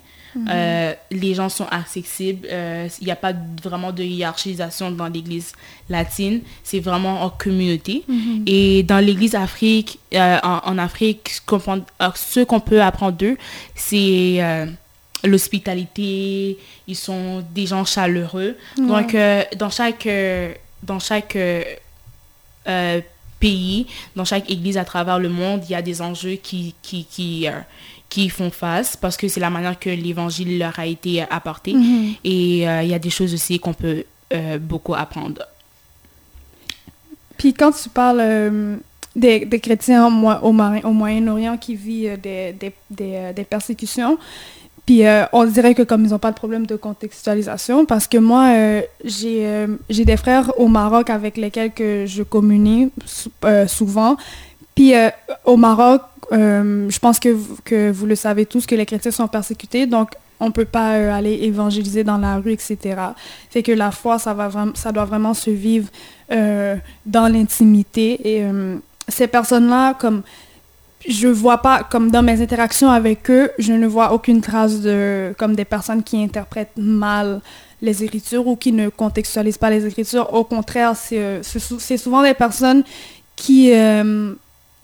Euh, 0.49 0.95
les 1.11 1.35
gens 1.35 1.49
sont 1.49 1.66
accessibles. 1.71 2.47
Il 2.47 2.52
euh, 2.52 2.88
n'y 3.02 3.11
a 3.11 3.16
pas 3.16 3.33
vraiment 3.62 3.92
de 3.92 4.02
hiérarchisation 4.02 4.90
dans 4.90 5.09
l'église 5.09 5.52
latine. 5.88 6.40
C'est 6.62 6.80
vraiment 6.80 7.23
en 7.23 7.30
communauté. 7.30 8.04
Mhm. 8.09 8.45
Et 8.47 8.83
dans 8.83 8.99
l'église 9.04 9.35
Afrique, 9.35 9.99
euh, 10.14 10.38
en, 10.42 10.78
Afrique, 10.78 11.30
ce 11.30 12.40
qu'on 12.45 12.61
peut 12.61 12.83
apprendre 12.83 13.16
d'eux, 13.16 13.37
c'est 13.75 14.40
l'hospitalité. 15.25 16.59
Ils 16.87 16.97
sont 16.97 17.45
des 17.54 17.66
gens 17.66 17.85
chaleureux. 17.85 18.56
Donc, 18.76 19.16
dans 19.56 19.71
chaque, 19.71 20.09
dans 20.83 20.99
chaque 20.99 21.38
pays, 23.38 23.87
dans 24.14 24.25
chaque 24.25 24.50
église 24.50 24.78
à 24.78 24.85
travers 24.85 25.18
le 25.18 25.28
monde, 25.28 25.62
il 25.68 25.73
y 25.73 25.75
a 25.75 25.83
des 25.83 26.00
enjeux 26.00 26.37
qui, 26.37 26.75
qui, 26.83 27.04
qui, 27.04 27.47
qui 28.16 28.30
font 28.30 28.50
face 28.50 28.96
parce 28.96 29.18
que 29.18 29.28
c'est 29.28 29.40
la 29.40 29.50
manière 29.50 29.78
que 29.78 29.90
l'évangile 29.90 30.58
leur 30.58 30.78
a 30.78 30.87
été 30.87 31.20
apporté. 31.20 31.75
Mhm. 31.75 32.14
Et 32.25 32.66
euh, 32.66 32.82
il 32.82 32.88
y 32.88 32.94
a 32.94 32.99
des 32.99 33.11
choses 33.11 33.35
aussi 33.35 33.58
qu'on 33.58 33.75
peut 33.75 34.04
euh, 34.32 34.58
beaucoup 34.58 34.94
apprendre. 34.94 35.42
Puis 37.37 37.52
quand 37.52 37.73
tu 37.73 37.90
parles 37.90 38.23
euh, 38.23 38.76
des, 39.14 39.44
des, 39.44 39.61
chrétiens 39.61 40.06
au, 40.06 40.49
au 40.49 40.92
Moyen-Orient 40.92 41.58
qui 41.58 41.75
vivent 41.75 42.18
des, 42.18 42.54
des, 42.54 42.73
des, 43.35 43.44
persécutions, 43.44 44.16
puis 44.87 45.02
on 45.32 45.44
dirait 45.44 45.75
que 45.75 45.82
comme 45.82 46.06
ils 46.06 46.12
n'ont 46.12 46.18
pas 46.18 46.30
de 46.30 46.37
problème 46.37 46.64
de 46.64 46.76
contextualisation, 46.76 47.85
parce 47.85 48.06
que 48.06 48.18
moi, 48.18 48.44
j'ai 49.04 49.66
j'ai 49.90 50.04
des 50.04 50.16
frères 50.16 50.52
au 50.58 50.68
Maroc 50.68 51.11
avec 51.11 51.37
lesquels 51.37 51.73
que 51.73 52.06
je 52.06 52.23
communie 52.23 52.90
souvent. 53.66 54.16
Puis 54.76 54.92
au 55.45 55.56
Maroc, 55.56 56.02
euh, 56.33 56.88
je 56.90 56.99
pense 56.99 57.21
que, 57.21 57.37
que 57.64 57.90
vous 57.90 58.06
le 58.06 58.14
savez 58.14 58.47
tous, 58.47 58.66
que 58.66 58.75
les 58.75 58.87
chrétiens 58.87 59.11
sont 59.11 59.28
persécutés, 59.28 59.87
donc 59.87 60.11
on 60.40 60.47
ne 60.47 60.50
peut 60.50 60.64
pas 60.64 60.97
euh, 60.97 61.12
aller 61.12 61.35
évangéliser 61.42 62.04
dans 62.04 62.18
la 62.18 62.37
rue, 62.37 62.52
etc. 62.52 62.78
C'est 63.50 63.62
que 63.62 63.73
la 63.73 63.90
foi, 63.90 64.18
ça, 64.18 64.35
va 64.35 64.50
ça 64.75 64.92
doit 64.92 65.04
vraiment 65.04 65.35
se 65.35 65.50
vivre 65.50 65.88
euh, 66.30 66.76
dans 67.06 67.28
l'intimité. 67.28 68.21
Et 68.25 68.45
ces 69.09 69.28
personnes-là, 69.28 69.95
comme 69.95 70.23
je 71.09 71.28
vois 71.28 71.59
pas, 71.59 71.85
comme 71.85 72.11
dans 72.11 72.23
mes 72.23 72.42
interactions 72.42 72.90
avec 72.90 73.30
eux, 73.30 73.50
je 73.59 73.73
ne 73.73 73.87
vois 73.87 74.12
aucune 74.12 74.40
trace 74.40 74.80
de, 74.80 75.33
comme 75.38 75.54
des 75.54 75.64
personnes 75.64 76.02
qui 76.02 76.23
interprètent 76.23 76.76
mal 76.76 77.40
les 77.80 78.02
écritures 78.02 78.47
ou 78.47 78.56
qui 78.56 78.73
ne 78.73 78.88
contextualisent 78.88 79.59
pas 79.59 79.71
les 79.71 79.87
écritures. 79.87 80.33
Au 80.35 80.45
contraire, 80.45 80.95
c'est 80.97 81.97
souvent 81.97 82.23
des 82.23 82.35
personnes 82.35 82.83
qui 83.37 83.73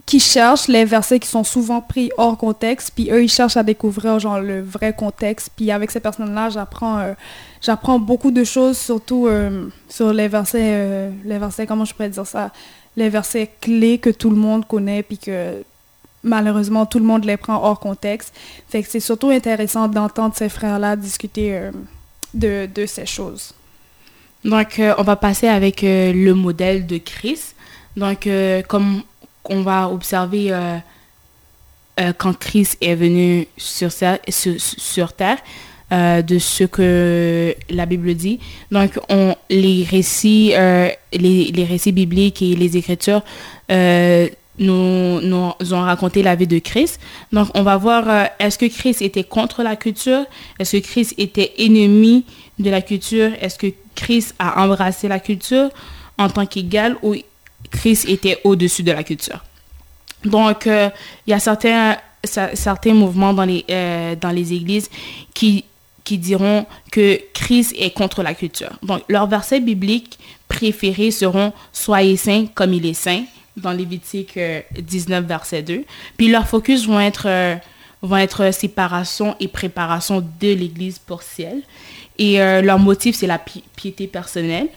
qui 0.06 0.20
cherchent 0.20 0.68
les 0.68 0.84
versets 0.84 1.18
qui 1.18 1.28
sont 1.28 1.44
souvent 1.44 1.80
pris 1.80 2.10
hors 2.16 2.36
contexte, 2.36 2.92
puis 2.94 3.10
eux, 3.10 3.22
ils 3.22 3.28
cherchent 3.28 3.56
à 3.56 3.62
découvrir 3.62 4.18
genre 4.18 4.40
le 4.40 4.60
vrai 4.60 4.92
contexte. 4.92 5.50
Puis 5.56 5.70
avec 5.70 5.90
ces 5.90 6.00
personnes-là, 6.00 6.50
j'apprends 6.50 6.98
euh, 6.98 7.98
beaucoup 7.98 8.30
de 8.30 8.44
choses, 8.44 8.76
surtout 8.76 9.26
euh, 9.26 9.68
sur 9.88 10.12
les 10.12 10.28
versets, 10.28 10.60
euh, 10.62 11.10
les 11.24 11.38
versets, 11.38 11.66
comment 11.66 11.84
je 11.84 11.94
pourrais 11.94 12.08
dire 12.08 12.26
ça, 12.26 12.50
les 12.96 13.08
versets 13.08 13.50
clés 13.60 13.98
que 13.98 14.10
tout 14.10 14.30
le 14.30 14.36
monde 14.36 14.66
connaît, 14.66 15.02
puis 15.02 15.18
que 15.18 15.62
malheureusement 16.24 16.84
tout 16.86 16.98
le 16.98 17.04
monde 17.04 17.24
les 17.24 17.36
prend 17.36 17.62
hors 17.62 17.78
contexte. 17.78 18.34
Fait 18.68 18.82
que 18.82 18.88
c'est 18.88 19.00
surtout 19.00 19.30
intéressant 19.30 19.88
d'entendre 19.88 20.34
ces 20.36 20.48
frères-là 20.48 20.96
discuter 20.96 21.70
de, 22.34 22.66
de, 22.66 22.86
ces 22.86 23.06
choses. 23.06 23.54
Donc, 24.44 24.80
on 24.98 25.02
va 25.02 25.16
passer 25.16 25.48
avec 25.48 25.82
le 25.82 26.32
modèle 26.32 26.86
de 26.86 26.98
Chris. 26.98 27.40
Donc, 27.96 28.28
comme 28.68 29.02
qu'on 29.42 29.62
va 29.62 29.88
observer 29.88 30.52
euh, 30.52 30.78
euh, 32.00 32.12
quand 32.16 32.38
Christ 32.38 32.78
est 32.80 32.94
venu 32.94 33.46
sur, 33.56 33.92
Terre, 33.92 35.38
euh, 35.92 36.22
de 36.22 36.38
ce 36.38 36.64
que 36.64 37.54
la 37.70 37.86
Bible 37.86 38.14
dit. 38.14 38.40
Donc, 38.70 38.98
on, 39.08 39.34
les, 39.50 39.84
récits, 39.88 40.52
les, 41.12 41.92
bibliques 41.92 42.42
et 42.42 42.54
les 42.56 42.76
Écritures 42.76 43.22
nous, 44.58 45.20
nous 45.20 45.52
ont 45.72 45.80
raconté 45.80 46.22
la 46.22 46.34
vie 46.34 46.46
de 46.46 46.58
Christ. 46.58 47.00
Donc, 47.32 47.48
on 47.54 47.62
va 47.62 47.76
voir, 47.76 48.28
est-ce 48.38 48.58
que 48.58 48.66
Christ 48.66 49.02
était 49.02 49.24
contre 49.24 49.62
la 49.62 49.76
culture? 49.76 50.24
Est-ce 50.58 50.76
que 50.76 50.82
Christ 50.82 51.14
était 51.18 51.52
ennemi 51.58 52.24
de 52.58 52.70
la 52.70 52.82
culture? 52.82 53.30
Est-ce 53.40 53.58
que 53.58 53.68
Christ 53.94 54.34
a 54.38 54.62
embrassé 54.64 55.08
la 55.08 55.20
culture 55.20 55.70
en 56.18 56.28
tant 56.28 56.46
qu'égal 56.46 56.96
ou 57.02 57.14
Christ 57.72 58.08
était 58.08 58.38
au-dessus 58.44 58.82
de 58.82 58.92
la 58.92 59.02
culture. 59.02 59.42
Donc, 60.24 60.66
euh, 60.66 60.88
il 61.26 61.30
y 61.30 61.34
a 61.34 61.40
certains, 61.40 61.96
certains 62.22 62.94
mouvements 62.94 63.32
dans 63.32 63.44
les, 63.44 63.64
euh, 63.70 64.14
dans 64.14 64.30
les 64.30 64.52
églises 64.52 64.88
qui, 65.34 65.64
qui 66.04 66.18
diront 66.18 66.66
que 66.92 67.18
Christ 67.34 67.74
est 67.78 67.90
contre 67.90 68.22
la 68.22 68.34
culture. 68.34 68.70
Donc, 68.82 69.02
leurs 69.08 69.26
versets 69.26 69.60
bibliques 69.60 70.18
préférés 70.48 71.10
seront 71.10 71.52
Soyez 71.72 72.16
saints 72.16 72.46
comme 72.54 72.72
il 72.74 72.86
est 72.86 72.94
saint, 72.94 73.24
dans 73.56 73.72
Lévitique 73.72 74.38
19, 74.78 75.24
euh, 75.24 75.26
verset 75.26 75.62
2. 75.62 75.84
Puis 76.16 76.28
leurs 76.28 76.46
focus 76.46 76.86
vont 76.86 77.00
être, 77.00 77.58
vont 78.00 78.16
être 78.16 78.52
séparation 78.52 79.34
et 79.40 79.48
préparation 79.48 80.20
de 80.20 80.52
l'Église 80.52 80.98
pour 80.98 81.22
ciel. 81.22 81.62
Et 82.18 82.36
leur 82.36 82.78
motif, 82.78 83.16
c'est 83.16 83.26
la 83.26 83.38
piété 83.38 84.06
personnelle. 84.06 84.68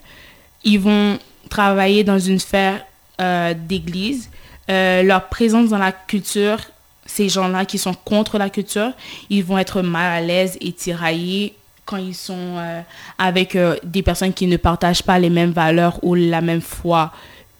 Ils 0.64 0.80
vont 0.80 1.20
travailler 1.50 2.04
dans 2.04 2.20
une 2.20 2.40
sphère 2.40 2.86
euh, 3.22 3.54
d'église. 3.54 4.30
Euh, 4.70 5.04
leur 5.04 5.28
présence 5.28 5.70
dans 5.70 5.78
la 5.78 5.92
culture, 5.92 6.58
ces 7.06 7.30
gens-là 7.30 7.66
qui 7.66 7.78
sont 7.78 7.94
contre 7.94 8.38
la 8.38 8.50
culture, 8.50 8.92
ils 9.30 9.44
vont 9.44 9.58
être 9.58 9.82
mal 9.82 10.12
à 10.12 10.22
l'aise 10.22 10.58
et 10.60 10.72
tiraillés 10.72 11.56
quand 11.86 11.98
ils 11.98 12.16
sont 12.16 12.58
euh, 12.58 12.82
avec 13.18 13.58
des 13.84 14.02
personnes 14.02 14.34
qui 14.34 14.48
ne 14.48 14.58
partagent 14.58 15.04
pas 15.04 15.20
les 15.20 15.30
mêmes 15.30 15.52
valeurs 15.52 16.00
ou 16.04 16.16
la 16.16 16.42
même 16.42 16.62
foi 16.62 17.12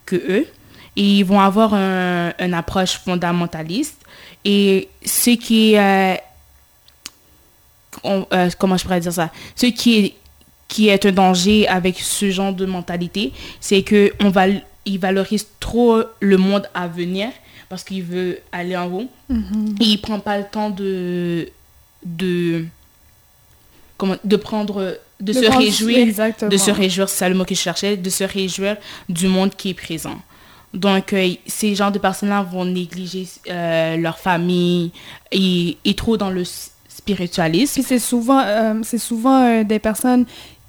que 0.04 0.16
eux. 0.16 0.46
Et 0.96 1.18
ils 1.18 1.24
vont 1.24 1.40
avoir 1.40 1.74
un, 1.74 2.32
une 2.38 2.54
approche 2.54 2.98
fondamentaliste. 2.98 4.00
Et 4.44 4.88
ce 5.04 5.30
qui 5.30 5.76
comment 8.58 8.76
je 8.76 8.82
pourrais 8.82 9.00
dire 9.00 9.12
ça? 9.12 9.30
Ce 9.54 9.66
qui 9.66 9.98
est 9.98 10.14
qui 10.68 10.88
est 10.88 11.06
un 11.06 11.12
danger 11.12 11.68
avec 11.68 11.98
ce 12.00 12.30
genre 12.30 12.52
de 12.52 12.66
mentalité, 12.66 13.32
c'est 13.60 13.82
que 13.82 14.12
on 14.20 14.30
va, 14.30 14.46
il 14.84 14.98
valorise 14.98 15.46
trop 15.60 16.02
le 16.20 16.36
monde 16.36 16.68
à 16.74 16.88
venir 16.88 17.28
parce 17.68 17.84
qu'il 17.84 18.02
veut 18.02 18.38
aller 18.52 18.76
en 18.76 18.86
haut. 18.92 19.08
Mm-hmm. 19.30 19.82
Et 19.82 19.84
il 19.84 20.00
prend 20.00 20.20
pas 20.20 20.38
le 20.38 20.44
temps 20.44 20.70
de, 20.70 21.48
de, 22.04 22.64
comment, 23.96 24.16
de 24.22 24.36
prendre 24.36 24.98
de, 25.20 25.32
De 25.32 25.32
se 25.32 25.50
réjouir, 25.56 25.98
exactement. 25.98 26.50
de 26.50 26.56
se 26.56 26.70
réjouir, 26.70 27.08
c'est 27.08 27.18
ça 27.18 27.28
le 27.28 27.34
mot 27.34 27.44
que 27.44 27.54
je 27.54 27.60
cherchais, 27.60 27.96
de 27.96 28.10
se 28.10 28.24
réjouir 28.24 28.76
du 29.08 29.28
monde 29.28 29.54
qui 29.56 29.70
est 29.70 29.74
présent. 29.74 30.18
Donc, 30.74 31.12
euh, 31.12 31.30
ces 31.46 31.74
genres 31.74 31.92
de 31.92 31.98
personnes-là 31.98 32.42
vont 32.42 32.64
négliger 32.64 33.26
euh, 33.48 33.96
leur 33.96 34.18
famille 34.18 34.92
et, 35.32 35.78
et 35.84 35.94
trop 35.94 36.16
dans 36.16 36.30
le 36.30 36.42
spiritualisme. 36.88 37.72
Puis 37.74 37.82
c'est 37.82 37.98
souvent, 37.98 38.42
euh, 38.44 38.74
c'est 38.82 38.98
souvent 38.98 39.62
des 39.64 39.78
personnes 39.78 40.26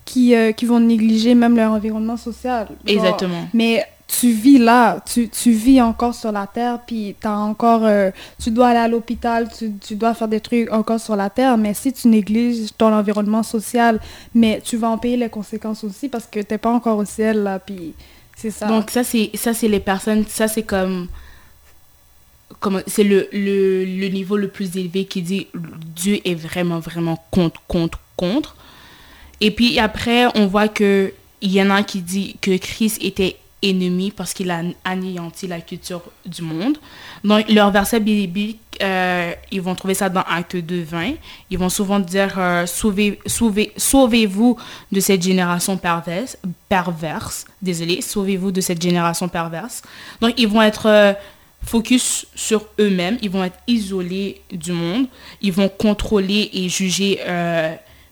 qui, 0.08 0.34
euh, 0.34 0.54
qui 0.54 0.66
vont 0.66 0.80
négliger 0.80 1.36
même 1.36 1.56
leur 1.56 1.74
environnement 1.74 2.18
social. 2.18 2.68
Genre, 2.68 2.78
Exactement. 2.88 3.48
Mais 3.54 3.86
tu 4.08 4.32
vis 4.32 4.58
là, 4.58 5.02
tu, 5.06 5.28
tu 5.28 5.52
vis 5.52 5.82
encore 5.82 6.16
sur 6.16 6.32
la 6.32 6.48
terre, 6.48 6.80
puis 6.88 7.14
t'as 7.20 7.36
encore, 7.36 7.82
euh, 7.84 8.10
tu 8.42 8.52
dois 8.52 8.70
aller 8.70 8.80
à 8.80 8.88
l'hôpital, 8.88 9.50
tu, 9.56 9.74
tu 9.86 9.96
dois 9.96 10.14
faire 10.14 10.30
des 10.30 10.40
trucs 10.40 10.72
encore 10.72 11.02
sur 11.02 11.18
la 11.18 11.30
terre, 11.30 11.58
mais 11.58 11.74
si 11.74 11.92
tu 11.92 12.08
négliges 12.08 12.70
ton 12.78 12.94
environnement 12.94 13.44
social, 13.44 14.00
mais 14.34 14.62
tu 14.64 14.78
vas 14.78 14.88
en 14.88 14.98
payer 14.98 15.18
les 15.18 15.30
conséquences 15.30 15.84
aussi 15.84 16.08
parce 16.08 16.26
que 16.26 16.40
t'es 16.40 16.58
pas 16.58 16.72
encore 16.72 16.98
au 16.98 17.06
ciel 17.06 17.44
là, 17.44 17.60
puis 17.60 17.94
c'est 18.38 18.52
ça. 18.52 18.68
Donc, 18.68 18.90
ça, 18.92 19.04
c'est 19.04 19.32
ça 19.34 19.54
c'est 19.54 19.68
les 19.68 19.82
personnes, 19.82 20.24
ça, 20.26 20.48
c'est 20.48 20.64
comme. 20.64 21.10
comme 22.62 22.82
c'est 22.88 23.04
le, 23.04 23.28
le, 23.34 23.84
le 23.84 24.08
niveau 24.08 24.38
le 24.38 24.48
plus 24.48 24.78
élevé 24.78 25.04
qui 25.04 25.22
dit 25.22 25.48
Dieu 25.54 26.22
est 26.24 26.36
vraiment, 26.36 26.80
vraiment 26.80 27.22
contre, 27.30 27.62
contre, 27.68 28.00
contre. 28.16 28.56
Et 29.42 29.52
puis 29.52 29.80
après, 29.80 30.26
on 30.36 30.48
voit 30.48 30.68
que 30.68 31.14
il 31.42 31.52
y 31.52 31.62
en 31.62 31.70
a 31.70 31.84
qui 31.84 32.02
dit 32.02 32.36
que 32.42 32.58
Christ 32.58 33.04
était 33.04 33.38
ennemi 33.62 34.12
parce 34.12 34.34
qu'il 34.34 34.52
a 34.52 34.62
anéanti 34.84 35.48
la 35.48 35.62
culture 35.62 36.02
du 36.26 36.42
monde. 36.42 36.78
Donc, 37.24 37.50
leur 37.50 37.72
verset 37.72 38.00
biblique, 38.00 38.60
euh, 38.82 39.34
ils 39.52 39.62
vont 39.62 39.74
trouver 39.74 39.96
ça 39.96 40.10
dans 40.10 40.22
Acte 40.22 40.56
2, 40.56 40.84
20. 40.84 41.14
Ils 41.50 41.58
vont 41.58 41.70
souvent 41.70 42.00
dire 42.00 42.36
euh, 42.38 42.66
sauvez, 42.66 43.20
sauvez, 43.26 43.74
sauvez-vous 43.76 44.58
de 44.92 45.00
cette 45.00 45.24
génération 45.24 45.78
perverse. 45.78 47.46
Désolé, 47.62 48.02
sauvez-vous 48.02 48.52
de 48.52 48.62
cette 48.62 48.82
génération 48.82 49.28
perverse. 49.28 49.82
Donc, 50.22 50.34
ils 50.38 50.48
vont 50.48 50.62
être 50.62 50.86
euh, 50.88 51.14
focus 51.64 52.28
sur 52.36 52.68
eux-mêmes. 52.80 53.18
Ils 53.24 53.32
vont 53.32 53.44
être 53.44 53.58
isolés 53.68 54.42
du 54.52 54.72
monde. 54.72 55.08
Ils 55.42 55.54
vont 55.54 55.70
contrôler 55.70 56.52
et 56.54 56.70
juger 56.70 57.20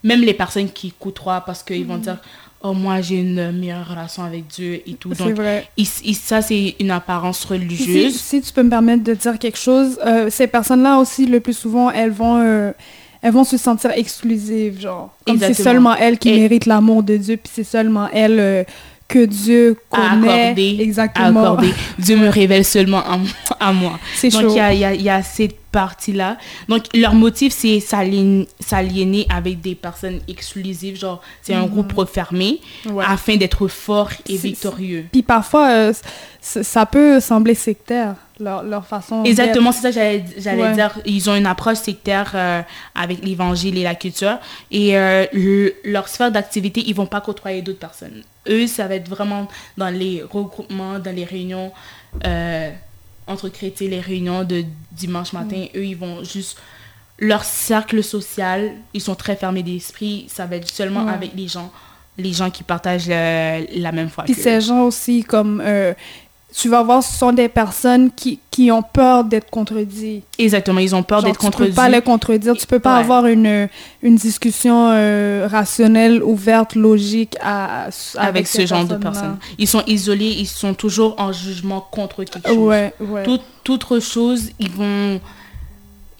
même 0.05 0.21
les 0.21 0.33
personnes 0.33 0.69
qui 0.69 0.93
côtoient 0.97 1.41
parce 1.45 1.61
qu'ils 1.63 1.85
vont 1.85 1.97
dire 1.97 2.17
oh 2.61 2.73
moi 2.73 3.01
j'ai 3.01 3.17
une 3.19 3.51
meilleure 3.51 3.87
relation 3.87 4.23
avec 4.23 4.47
Dieu 4.47 4.81
et 4.87 4.93
tout. 4.93 5.11
c'est 5.13 5.23
Donc 5.23 5.33
vrai. 5.35 5.67
ça 6.13 6.41
c'est 6.41 6.75
une 6.79 6.91
apparence 6.91 7.45
Puis 7.45 7.57
Si, 7.57 7.63
religieuse. 7.83 8.15
si 8.15 8.41
tu 8.41 8.51
peux 8.53 8.63
me 8.63 8.69
permettre 8.69 9.03
de 9.03 9.13
dire 9.13 9.37
quelque 9.37 9.57
chose, 9.59 9.99
euh, 10.05 10.29
ces 10.29 10.47
personnes-là 10.47 10.97
aussi, 10.99 11.25
le 11.25 11.39
plus 11.39 11.53
souvent, 11.57 11.91
elles 11.91 12.11
vont, 12.11 12.39
euh, 12.41 12.71
elles 13.21 13.33
vont 13.33 13.43
se 13.43 13.57
sentir 13.57 13.91
exclusives, 13.91 14.79
genre. 14.81 15.13
Comme 15.27 15.37
c'est 15.39 15.53
seulement 15.53 15.95
elles 15.95 16.17
qui 16.17 16.29
Et- 16.29 16.39
méritent 16.39 16.65
l'amour 16.67 17.03
de 17.03 17.17
Dieu, 17.17 17.37
puis 17.37 17.51
c'est 17.53 17.63
seulement 17.63 18.07
elles 18.13 18.39
euh, 18.39 18.63
que 19.07 19.23
Dieu 19.25 19.77
connaît. 19.89 20.45
accorder, 20.45 20.77
Exactement. 20.79 21.39
accorder. 21.41 21.73
Dieu 21.99 22.17
me 22.17 22.27
révèle 22.27 22.65
seulement 22.65 23.03
à, 23.59 23.71
moi. 23.71 23.99
C'est 24.15 24.29
Donc 24.29 24.45
il 24.49 24.55
y 24.55 24.59
a, 24.59 24.73
y, 24.93 25.01
y 25.03 25.23
cette 25.23 25.55
partie-là. 25.71 26.37
Donc 26.69 26.85
leur 26.93 27.13
motif 27.13 27.53
c'est 27.53 27.79
s'alien- 27.79 28.45
s'aliéner 28.59 29.27
avec 29.29 29.61
des 29.61 29.75
personnes 29.75 30.21
exclusives, 30.27 30.97
genre 30.97 31.21
c'est 31.43 31.53
un 31.53 31.65
groupe 31.67 31.91
refermé 31.93 32.59
Ouais. 32.89 33.03
afin 33.07 33.35
d'être 33.35 33.67
fort 33.67 34.09
et 34.27 34.37
C'est- 34.37 34.47
victorieux. 34.47 35.05
Puis 35.11 35.21
parfois, 35.21 35.69
euh, 35.69 35.93
ça 36.41 36.85
peut 36.87 37.19
sembler 37.19 37.53
sectaire, 37.55 38.15
leur, 38.39 38.63
leur 38.63 38.85
façon 38.87 39.21
d'être. 39.21 39.29
Exactement, 39.29 39.71
c'est 39.71 39.81
ça 39.81 39.89
que 39.89 39.95
j'allais 39.95 40.25
j'allais 40.37 40.61
Ouais. 40.63 40.73
dire. 40.73 40.97
Ils 41.05 41.29
ont 41.29 41.35
une 41.35 41.45
approche 41.45 41.77
sectaire 41.77 42.31
euh, 42.33 42.61
avec 42.95 43.23
l'évangile 43.23 43.77
et 43.77 43.83
la 43.83 43.95
culture. 43.95 44.37
Et 44.71 44.97
euh, 44.97 45.25
le- 45.33 45.75
leur 45.83 46.07
sphère 46.07 46.31
d'activité, 46.31 46.83
ils 46.87 46.95
vont 46.95 47.05
pas 47.05 47.21
côtoyer 47.21 47.61
d'autres 47.61 47.79
personnes. 47.79 48.23
Eux, 48.47 48.67
ça 48.67 48.87
va 48.87 48.95
être 48.95 49.09
vraiment 49.09 49.47
dans 49.77 49.89
les 49.89 50.23
regroupements, 50.23 50.99
dans 50.99 51.15
les 51.15 51.25
réunions 51.25 51.71
euh, 52.25 52.71
entre 53.27 53.49
chrétiens, 53.49 53.89
les 53.89 53.99
réunions 53.99 54.43
de 54.43 54.63
dimanche 54.91 55.33
matin. 55.33 55.65
Eux, 55.75 55.85
ils 55.85 55.97
vont 55.97 56.23
juste... 56.23 56.57
Leur 57.17 57.45
cercle 57.45 58.03
social, 58.03 58.73
ils 58.93 58.99
sont 59.01 59.15
très 59.15 59.37
fermés 59.37 59.63
d'esprit. 59.63 60.25
Ça 60.27 60.45
va 60.45 60.57
être 60.57 60.69
seulement 60.69 61.05
avec 61.07 61.31
les 61.33 61.47
gens, 61.47 61.71
les 62.17 62.33
gens 62.33 62.49
qui 62.51 62.61
partagent 62.63 63.07
le- 63.07 63.81
la 63.81 63.91
même 63.93 64.09
foi. 64.09 64.25
Puis 64.25 64.33
ces 64.33 64.59
gens 64.59 64.81
aussi, 64.83 65.23
comme 65.23 65.61
euh, 65.65 65.93
tu 66.57 66.69
vas 66.69 66.83
voir, 66.83 67.03
ce 67.03 67.17
sont 67.17 67.33
des 67.33 67.49
personnes 67.49 68.09
qui, 68.11 68.39
qui 68.49 68.71
ont 68.71 68.81
peur 68.81 69.25
d'être 69.25 69.49
contredits. 69.49 70.23
Exactement, 70.37 70.79
ils 70.79 70.95
ont 70.95 71.03
peur 71.03 71.21
d'être 71.21 71.37
Tu 71.39 71.45
contredits. 71.45 71.71
peux 71.71 71.75
pas 71.75 71.89
les 71.89 72.01
contredire. 72.01 72.53
Tu 72.55 72.65
peux 72.65 72.79
pas 72.79 72.95
Ouais. 72.95 73.03
avoir 73.03 73.25
une, 73.25 73.67
une 74.01 74.15
discussion 74.15 74.89
euh, 74.91 75.47
rationnelle, 75.51 76.23
ouverte, 76.23 76.75
logique 76.75 77.35
à, 77.41 77.89
avec, 78.15 78.47
ce 78.47 78.65
genre 78.65 78.85
de 78.85 78.95
personnes. 78.95 79.37
Ils 79.57 79.67
sont 79.67 79.83
isolés, 79.85 80.33
ils 80.37 80.47
sont 80.47 80.73
toujours 80.73 81.15
en 81.19 81.33
jugement 81.33 81.81
contre 81.91 82.23
quelque 82.23 82.47
chose. 82.47 82.57
Ouais, 82.57 82.93
ouais. 83.01 83.23
Toute 83.23 83.69
autre 83.69 83.99
chose, 83.99 84.49
ils 84.59 84.71
vont... 84.71 85.19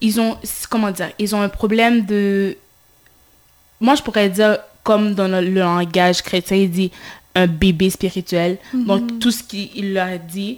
Ils 0.02 0.20
ont... 0.20 0.36
Comment 0.70 0.92
dire 0.92 1.12
Ils 1.18 1.34
ont 1.34 1.42
un 1.42 1.50
problème 1.50 2.06
de... 2.06 2.58
Moi, 3.80 3.96
je 3.96 4.02
pourrais 4.02 4.30
dire, 4.30 4.58
comme 4.84 5.14
dans 5.14 5.28
le, 5.30 5.40
le 5.42 5.62
langage 5.62 6.22
chrétien, 6.22 6.58
il 6.58 6.70
dit 6.72 6.92
un 7.36 7.48
bébé 7.48 7.89
spirituel. 7.89 8.58
Mhm. 8.74 8.86
Donc, 8.86 9.19
tout 9.19 9.32
ce 9.32 9.43
qu'il 9.43 9.93
leur 9.93 10.08
a 10.08 10.17
dit, 10.17 10.58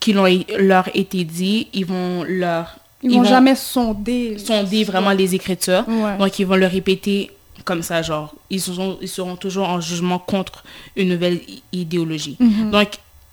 qui 0.00 0.12
leur, 0.12 0.26
leur 0.58 0.88
été 0.94 1.24
dit, 1.24 1.68
ils 1.72 1.84
vont 1.86 2.24
leur... 2.24 2.76
Ils, 3.04 3.10
vont 3.10 3.24
jamais 3.24 3.56
sonder. 3.56 4.38
sonder 4.38 4.84
vraiment 4.84 5.10
les 5.10 5.34
écritures. 5.34 5.84
Ouais. 5.88 6.16
Donc, 6.18 6.38
ils 6.38 6.46
vont 6.46 6.54
le 6.54 6.66
répéter 6.66 7.30
comme 7.64 7.82
ça, 7.82 8.00
genre, 8.02 8.32
ils 8.48 8.60
seront, 8.60 8.96
ils 9.02 9.08
seront 9.08 9.36
toujours 9.36 9.68
en 9.68 9.80
jugement 9.80 10.18
contre 10.20 10.64
une 10.96 11.08
nouvelle 11.10 11.40
idéologie. 11.72 12.36
Mhm. 12.40 12.70
Donc, 12.70 12.88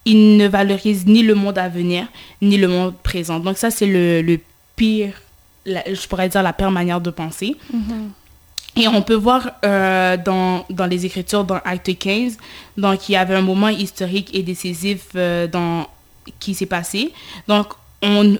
ils 0.05 0.38
ne 0.38 0.47
valorisent 0.47 1.05
ni 1.05 1.21
le 1.23 1.35
monde 1.35 1.57
à 1.59 1.69
venir, 1.69 2.07
ni 2.41 2.57
le 2.57 2.67
monde 2.67 2.95
présent. 3.03 3.39
Donc, 3.39 3.57
ça, 3.57 3.69
c'est 3.69 3.85
le, 3.85 4.21
le 4.23 4.39
pire, 4.75 5.13
la- 5.65 5.83
je 5.93 6.07
pourrais 6.07 6.29
dire 6.29 6.41
la 6.43 6.53
pire 6.53 6.71
manière 6.71 6.99
de 7.01 7.09
penser. 7.12 7.55
Mhm. 7.71 8.09
Et 8.76 8.88
on 8.88 9.02
peut 9.02 9.15
voir 9.15 9.52
euh, 9.65 10.15
dans, 10.17 10.65
dans 10.69 10.86
les 10.86 11.06
Écritures, 11.06 11.43
dans 11.43 11.60
Acte 11.65 11.98
15, 11.98 12.38
donc 12.78 13.10
il 13.10 13.13
y 13.13 13.15
avait 13.15 13.36
un 13.36 13.41
moment 13.41 13.67
historique 13.69 14.30
et 14.34 14.41
décisif 14.43 15.08
euh, 15.15 15.48
dans, 15.48 15.88
qui 16.39 16.54
s'est 16.54 16.65
passé. 16.67 17.12
Donc, 17.48 17.74
on, 18.02 18.38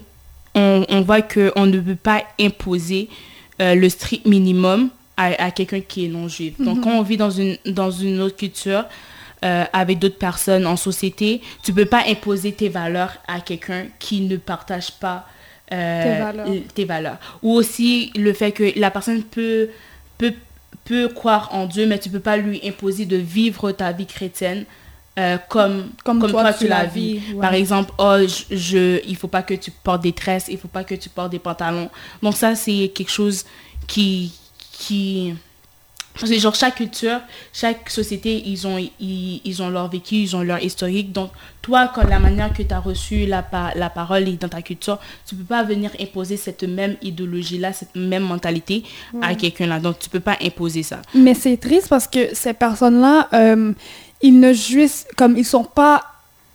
on, 0.54 0.86
on 0.88 1.00
voit 1.02 1.20
qu'on 1.22 1.66
ne 1.66 1.78
peut 1.80 1.96
pas 1.96 2.22
imposer 2.40 3.08
euh, 3.60 3.74
le 3.74 3.88
strict 3.90 4.24
minimum 4.24 4.88
à, 5.16 5.44
à 5.44 5.50
quelqu'un 5.50 5.80
qui 5.80 6.06
est 6.06 6.08
non-juif. 6.08 6.54
Donc, 6.58 6.82
quand 6.82 6.92
on 6.92 7.02
vit 7.02 7.18
dans 7.18 7.30
une, 7.30 7.58
dans 7.66 7.90
une 7.90 8.20
autre 8.22 8.36
culture, 8.36 8.84
euh, 9.44 9.64
avec 9.72 9.98
d'autres 9.98 10.18
personnes 10.18 10.66
en 10.66 10.76
société, 10.76 11.42
tu 11.62 11.72
peux 11.74 11.84
pas 11.86 12.04
imposer 12.08 12.52
tes 12.52 12.68
valeurs 12.70 13.12
à 13.26 13.40
quelqu'un 13.40 13.86
qui 13.98 14.20
ne 14.22 14.36
partage 14.36 14.92
pas 14.92 15.26
euh, 15.72 16.02
Tes 16.02 16.18
valeurs. 16.22 16.46
l- 16.46 16.62
tes 16.74 16.84
valeurs. 16.84 17.18
Ou 17.42 17.52
aussi 17.54 18.10
le 18.16 18.32
fait 18.32 18.52
que 18.52 18.78
la 18.78 18.90
personne 18.90 19.22
peut, 19.22 19.68
peut, 20.20 20.34
peut 20.84 21.08
croire 21.08 21.48
en 21.52 21.66
Dieu, 21.66 21.86
mais 21.86 21.98
tu 21.98 22.08
peux 22.10 22.20
pas 22.20 22.36
lui 22.36 22.60
imposer 22.64 23.06
de 23.06 23.16
vivre 23.16 23.72
ta 23.72 23.92
vie 23.92 24.06
chrétienne 24.06 24.64
euh, 25.18 25.36
comme, 25.48 25.90
Comme 26.04 26.20
comme, 26.20 26.30
toi, 26.30 26.42
toi, 26.42 26.52
tu 26.52 26.68
la 26.68 26.80
la 26.82 26.84
vis. 26.86 27.18
vis, 27.18 27.32
ouais. 27.34 27.40
Par 27.40 27.54
exemple, 27.54 27.92
oh, 27.98 28.16
je, 28.20 28.56
je- 28.56 29.00
il 29.08 29.16
faut 29.16 29.28
pas 29.28 29.42
que 29.42 29.54
tu 29.54 29.70
portes 29.70 30.02
des 30.02 30.12
tresses, 30.12 30.46
il 30.48 30.58
faut 30.58 30.68
pas 30.68 30.84
que 30.84 30.94
tu 30.94 31.08
portes 31.08 31.30
des 31.32 31.38
pantalons. 31.40 31.90
Donc 32.22 32.36
ça, 32.36 32.54
c'est 32.54 32.88
quelque 32.94 33.10
chose 33.10 33.44
qui... 33.86 34.32
qui 34.72 35.34
parce 36.14 36.30
que 36.30 36.38
genre 36.38 36.54
chaque 36.54 36.76
culture, 36.76 37.20
chaque 37.52 37.88
société, 37.88 38.42
ils 38.46 38.66
ont, 38.66 38.78
ils, 38.78 39.40
ils 39.44 39.62
ont 39.62 39.70
leur 39.70 39.88
vécu, 39.88 40.16
ils 40.16 40.36
ont 40.36 40.42
leur 40.42 40.62
historique. 40.62 41.12
Donc 41.12 41.30
toi, 41.62 41.90
quand 41.94 42.02
la 42.02 42.18
manière 42.18 42.52
que 42.52 42.62
tu 42.62 42.74
as 42.74 42.80
reçu 42.80 43.26
la, 43.26 43.44
la 43.74 43.90
parole 43.90 44.28
est 44.28 44.40
dans 44.40 44.48
ta 44.48 44.60
culture, 44.60 44.98
tu 45.26 45.34
peux 45.34 45.44
pas 45.44 45.62
venir 45.62 45.90
imposer 46.00 46.36
cette 46.36 46.64
même 46.64 46.96
idéologie-là, 47.00 47.72
cette 47.72 47.94
même 47.94 48.24
mentalité 48.24 48.82
à 49.22 49.34
quelqu'un 49.34 49.66
là. 49.66 49.78
Donc 49.78 49.98
tu 49.98 50.10
peux 50.10 50.20
pas 50.20 50.36
imposer 50.42 50.82
ça. 50.82 51.00
Mais 51.14 51.34
c'est 51.34 51.56
triste 51.56 51.88
parce 51.88 52.06
que 52.06 52.34
ces 52.34 52.52
personnes-là, 52.52 53.28
euh, 53.32 53.72
ils 54.20 54.38
ne 54.38 54.52
jouissent 54.52 55.06
comme 55.16 55.36
ils 55.36 55.44
sont 55.44 55.64
pas 55.64 56.04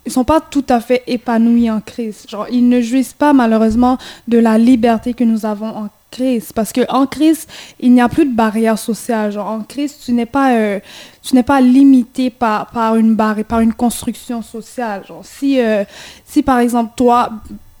ils 0.04 0.12
sont 0.12 0.24
pas 0.24 0.40
tout 0.40 0.64
à 0.68 0.80
fait 0.80 1.02
épanouis 1.08 1.68
en 1.68 1.80
Christ. 1.80 2.30
Genre 2.30 2.46
ils 2.50 2.68
ne 2.68 2.80
jouissent 2.80 3.12
pas 3.14 3.32
malheureusement 3.32 3.98
de 4.28 4.38
la 4.38 4.56
liberté 4.56 5.14
que 5.14 5.24
nous 5.24 5.44
avons 5.44 5.66
en 5.66 5.88
Christ 6.10 6.52
parce 6.54 6.72
que 6.72 6.80
en 6.90 7.06
Christ, 7.06 7.48
il 7.80 7.92
n'y 7.92 8.00
a 8.00 8.08
plus 8.08 8.24
de 8.26 8.34
barrière 8.34 8.78
sociale. 8.78 9.32
Genre 9.32 9.46
en 9.48 9.60
Christ, 9.60 10.02
tu 10.04 10.12
n'es 10.12 10.26
pas 10.26 10.52
euh, 10.56 10.80
tu 11.22 11.34
n'es 11.34 11.42
pas 11.42 11.60
limité 11.60 12.30
par 12.30 12.66
par 12.68 12.96
une 12.96 13.14
barrière 13.14 13.44
par 13.44 13.60
une 13.60 13.74
construction 13.74 14.42
sociale. 14.42 15.02
Genre 15.06 15.22
si 15.24 15.60
euh, 15.60 15.84
si 16.24 16.42
par 16.42 16.58
exemple 16.60 16.92
toi 16.96 17.30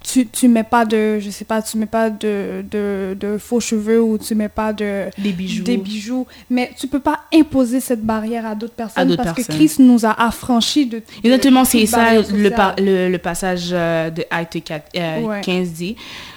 tu, 0.02 0.24
tu 0.28 0.46
mets 0.46 0.62
pas 0.62 0.84
de 0.84 1.18
je 1.18 1.30
sais 1.30 1.44
pas 1.44 1.60
tu 1.62 1.76
mets 1.78 1.86
pas 1.86 2.10
de, 2.10 2.64
de, 2.70 3.16
de 3.18 3.38
faux 3.38 3.58
cheveux 3.58 4.00
ou 4.00 4.18
tu 4.18 4.36
mets 4.36 4.48
pas 4.48 4.72
de 4.72 5.06
Des 5.18 5.32
bijoux. 5.32 5.64
des 5.64 5.76
bijoux, 5.78 6.26
mais 6.48 6.70
tu 6.78 6.86
peux 6.86 7.00
pas 7.00 7.22
imposer 7.34 7.80
cette 7.80 8.02
barrière 8.04 8.46
à 8.46 8.54
d'autres 8.54 8.74
personnes 8.74 9.16
parce 9.16 9.42
que. 9.42 9.52
Christ 9.52 9.80
nous 9.80 10.06
a 10.06 10.12
affranchis 10.26 10.86
de. 10.86 10.98
de 10.98 11.02
Exactement, 11.24 11.64
c'est 11.64 11.86
ça 11.86 12.14
le, 12.20 12.50
par- 12.50 12.76
le, 12.78 13.08
le 13.08 13.18
passage 13.18 13.70
euh, 13.72 14.10
de 14.10 14.24
Acte 14.30 14.62
4, 14.62 14.84
euh, 14.96 15.20
Ouais. 15.22 15.40
15 15.40 15.70
dit. 15.70 15.96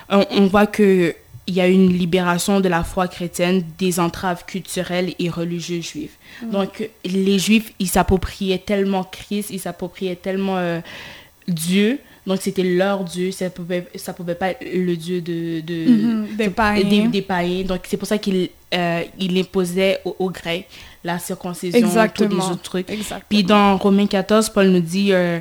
On, 0.10 0.26
on 0.32 0.48
voit 0.48 0.66
que 0.66 1.14
il 1.50 1.56
y 1.56 1.62
a 1.62 1.68
une 1.68 1.90
libération 1.92 2.60
de 2.60 2.70
la 2.70 2.84
foi 2.84 3.08
chrétienne 3.08 3.64
des 3.80 4.00
entraves 4.00 4.46
culturelles 4.46 5.16
et 5.18 5.30
religieuses 5.30 5.84
juives. 5.84 6.12
Mm. 6.44 6.52
Donc, 6.52 6.90
les 7.04 7.40
juifs, 7.40 7.74
ils 7.80 7.88
s'appropriaient 7.88 8.60
tellement 8.60 9.04
Christ, 9.04 9.50
ils 9.50 9.60
s'appropriaient 9.60 10.16
tellement 10.16 10.58
euh, 10.58 10.80
Dieu. 11.48 12.00
Donc, 12.28 12.38
c'était 12.40 12.64
leur 12.64 13.04
Dieu, 13.04 13.32
ça 13.32 13.50
pouvait, 13.50 13.88
ça 13.96 14.14
pouvait 14.14 14.36
pas 14.36 14.52
être 14.52 14.64
le 14.64 14.96
Dieu 14.96 15.22
de, 15.22 15.62
de 15.62 15.74
mm-hmm. 15.74 16.36
des, 16.36 16.50
païens. 16.52 17.06
Des, 17.08 17.22
païens. 17.24 17.64
Donc, 17.64 17.82
c'est 17.88 17.98
pour 17.98 18.08
ça 18.08 18.20
qu'il 18.20 18.50
euh, 18.76 19.02
il 19.18 19.36
imposait 19.40 20.02
aux, 20.06 20.30
Grecs 20.30 20.68
la 21.04 21.18
circoncision, 21.18 21.80
Exactement. 21.80 22.30
tous 22.30 22.36
les 22.36 22.44
autres 22.44 22.62
trucs. 22.62 22.88
Puis 23.28 23.44
dans 23.44 23.76
Romains 23.78 24.06
14, 24.06 24.50
Paul 24.50 24.68
nous 24.68 24.82
dit... 24.82 25.14
Euh, 25.14 25.40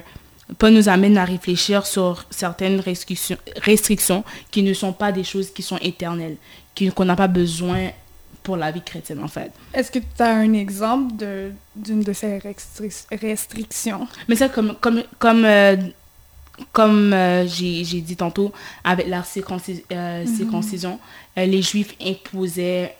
Paul 0.57 0.73
nous 0.73 0.89
amène 0.89 1.19
à 1.19 1.25
réfléchir 1.25 1.85
sur 1.87 2.25
certaines 2.31 2.81
restrictions, 2.81 3.37
restrictions 3.57 4.25
qui 4.51 4.63
ne 4.63 4.73
sont 4.73 4.93
pas 4.93 5.13
des 5.13 5.25
choses 5.25 5.51
qui 5.51 5.63
sont 5.63 5.79
éternelles, 5.79 6.37
qu'on 6.95 7.05
n'a 7.05 7.17
pas 7.17 7.29
besoin 7.29 7.91
pour 8.43 8.57
la 8.57 8.71
vie 8.71 8.81
chrétienne, 8.81 9.23
en 9.23 9.29
fait. 9.29 9.53
Est-ce 9.75 9.91
que 9.91 9.99
tu 9.99 10.23
as 10.23 10.35
un 10.35 10.55
exemple 10.55 11.15
d'une 11.77 12.03
de, 12.03 12.13
ces 12.15 12.41
restrictions? 13.13 14.09
Mais 14.27 14.37
ça, 14.37 14.49
comme, 14.49 14.75
comme, 14.81 15.03
comme, 15.19 15.45
euh, 15.45 15.77
comme 16.73 17.13
euh, 17.13 17.47
j'ai 17.47 18.01
dit 18.01 18.17
tantôt, 18.17 18.53
avec 18.85 19.07
la 19.07 19.19
euh, 19.19 20.25
mhm. 20.25 20.27
circoncision, 20.27 20.99
les 21.37 21.61
Juifs 21.61 21.95
imposaient 22.01 22.97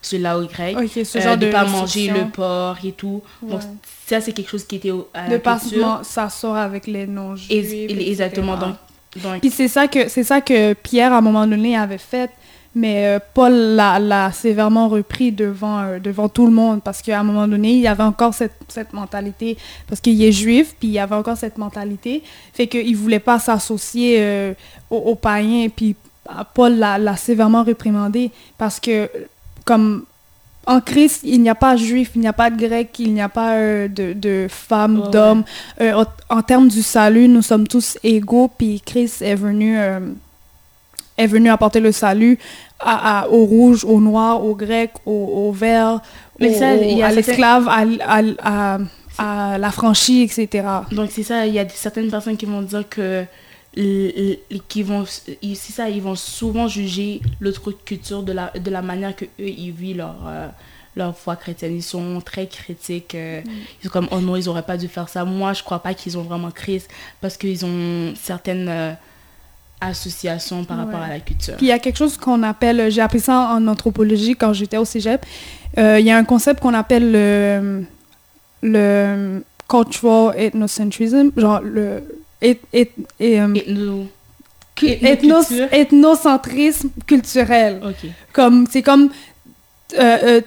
cela 0.00 0.38
au 0.38 0.46
grec, 0.46 0.76
ce 0.88 1.20
genre 1.20 1.36
de 1.36 1.46
ne 1.46 1.52
pas 1.52 1.64
manger 1.64 2.10
le 2.10 2.30
porc 2.30 2.78
et 2.84 2.92
tout. 2.92 3.22
Donc, 3.42 3.60
ça, 4.06 4.20
c'est 4.20 4.32
quelque 4.32 4.50
chose 4.50 4.64
qui 4.64 4.76
était 4.76 4.92
à 5.12 5.28
de 5.28 5.36
pas 5.36 5.58
ça 6.02 6.30
sort 6.30 6.56
avec 6.56 6.86
les 6.86 7.06
non-juifs. 7.06 7.90
Exactement. 7.90 8.56
Donc, 8.56 8.76
donc... 9.22 9.40
Puis 9.40 9.50
c'est 9.50 9.68
ça, 9.68 9.88
que, 9.88 10.08
ça 10.08 10.40
que 10.40 10.74
Pierre, 10.74 11.12
à 11.12 11.18
un 11.18 11.20
moment 11.20 11.46
donné, 11.46 11.76
avait 11.76 11.98
fait. 11.98 12.30
Mais 12.74 13.06
euh, 13.06 13.18
Paul 13.34 13.52
l'a 13.52 14.30
sévèrement 14.32 14.88
repris 14.88 15.32
devant, 15.32 15.80
euh, 15.80 15.98
devant 15.98 16.28
tout 16.28 16.46
le 16.46 16.52
monde 16.52 16.82
parce 16.82 17.02
qu'à 17.02 17.18
un 17.18 17.22
moment 17.22 17.48
donné, 17.48 17.72
il 17.72 17.80
y 17.80 17.88
avait 17.88 18.04
encore 18.04 18.34
cette, 18.34 18.52
cette 18.68 18.92
mentalité, 18.92 19.56
parce 19.88 20.00
qu'il 20.00 20.22
est 20.22 20.32
juif, 20.32 20.76
puis 20.78 20.88
il 20.88 20.94
y 20.94 20.98
avait 20.98 21.14
encore 21.14 21.36
cette 21.36 21.58
mentalité, 21.58 22.22
fait 22.52 22.66
qu'il 22.66 22.92
ne 22.92 22.96
voulait 22.96 23.18
pas 23.18 23.38
s'associer 23.38 24.18
euh, 24.20 24.54
aux, 24.90 25.16
païens. 25.16 25.68
Puis 25.74 25.96
Paul 26.54 26.74
l'a 26.76 27.16
sévèrement 27.16 27.64
réprimandé 27.64 28.30
parce 28.58 28.78
que, 28.78 29.10
comme 29.68 30.04
en 30.66 30.80
Christ, 30.80 31.20
il 31.24 31.42
n'y 31.42 31.50
a 31.50 31.54
pas 31.54 31.76
juif, 31.76 32.12
il 32.14 32.22
n'y 32.22 32.26
a 32.26 32.32
pas 32.32 32.48
de 32.48 32.56
grec, 32.56 32.98
il 32.98 33.12
n'y 33.12 33.20
a 33.20 33.28
pas 33.28 33.52
euh, 33.56 33.86
de, 33.86 34.14
de 34.14 34.46
femmes, 34.48 35.10
d'hommes. 35.10 35.44
Euh, 35.82 36.04
en 36.30 36.40
termes 36.40 36.68
du 36.68 36.82
salut, 36.82 37.28
nous 37.28 37.42
sommes 37.42 37.68
tous 37.68 37.98
égaux, 38.02 38.48
puis 38.48 38.80
Christ 38.80 39.20
est 39.20 39.34
venu, 39.34 39.78
euh, 39.78 40.00
est 41.18 41.26
venu 41.26 41.50
apporter 41.50 41.80
le 41.80 41.92
salut 41.92 42.38
à, 42.80 43.20
à, 43.20 43.28
au 43.28 43.44
rouge, 43.44 43.84
au 43.84 44.00
noir, 44.00 44.42
au 44.42 44.54
grec, 44.54 44.92
au, 45.04 45.48
au 45.48 45.52
vert, 45.52 46.00
à 46.40 47.12
l'esclave, 47.12 47.68
à, 47.68 48.78
à, 49.18 49.58
l'affranchi, 49.58 50.22
etc. 50.22 50.66
Donc 50.92 51.10
c'est 51.12 51.24
ça, 51.24 51.46
il 51.46 51.52
y 51.52 51.58
a 51.58 51.68
certaines 51.68 52.10
personnes 52.10 52.38
qui 52.38 52.46
vont 52.46 52.62
dire 52.62 52.88
que 52.88 53.24
qui 53.74 54.82
vont 54.82 55.04
ici 55.42 55.72
ça 55.72 55.88
ils 55.88 56.02
vont 56.02 56.14
souvent 56.14 56.68
juger 56.68 57.20
l'autre 57.40 57.70
culture 57.70 58.22
de 58.22 58.32
la 58.32 58.50
de 58.50 58.70
la 58.70 58.82
manière 58.82 59.14
que 59.14 59.24
eux 59.24 59.48
ils 59.48 59.72
vivent 59.72 59.98
leur 59.98 60.16
euh, 60.26 60.48
leur 60.96 61.16
foi 61.16 61.36
chrétienne. 61.36 61.76
Ils 61.76 61.82
sont 61.82 62.20
très 62.20 62.46
critiques 62.46 63.14
euh, 63.14 63.40
mm. 63.42 63.50
ils 63.80 63.84
sont 63.84 63.92
comme 63.92 64.08
oh 64.10 64.20
non 64.20 64.36
ils 64.36 64.48
auraient 64.48 64.62
pas 64.62 64.76
dû 64.76 64.88
faire 64.88 65.08
ça. 65.08 65.24
Moi 65.24 65.52
je 65.52 65.62
crois 65.62 65.80
pas 65.80 65.94
qu'ils 65.94 66.16
ont 66.18 66.22
vraiment 66.22 66.50
Christ 66.50 66.88
parce 67.20 67.36
qu'ils 67.36 67.64
ont 67.64 68.14
certaines 68.16 68.68
euh, 68.68 68.92
associations 69.80 70.64
par 70.64 70.78
rapport 70.78 71.00
à 71.00 71.08
la 71.08 71.20
culture. 71.20 71.56
Puis 71.56 71.66
il 71.66 71.68
y 71.68 71.72
a 71.72 71.78
quelque 71.78 71.98
chose 71.98 72.16
qu'on 72.16 72.42
appelle 72.42 72.90
j'ai 72.90 73.02
appris 73.02 73.20
ça 73.20 73.50
en 73.52 73.66
anthropologie 73.68 74.34
quand 74.34 74.54
j'étais 74.54 74.78
au 74.78 74.84
cégep. 74.84 75.24
Il 75.76 76.00
y 76.00 76.10
a 76.10 76.16
un 76.16 76.24
concept 76.24 76.60
qu'on 76.60 76.74
appelle 76.74 77.12
le 77.12 77.84
le 78.62 79.44
cultural 79.68 80.34
ethnocentrism 80.36 81.30
genre 81.36 81.60
le 81.60 82.02
et, 82.40 82.60
et, 82.72 82.90
et, 83.20 83.40
euh, 83.40 84.04
ethnocentrisme 85.72 86.90
culturel. 87.06 87.80
Comme, 88.32 88.66
c'est 88.70 88.82
comme, 88.82 89.10
euh, 89.98 90.18
euh, 90.22 90.40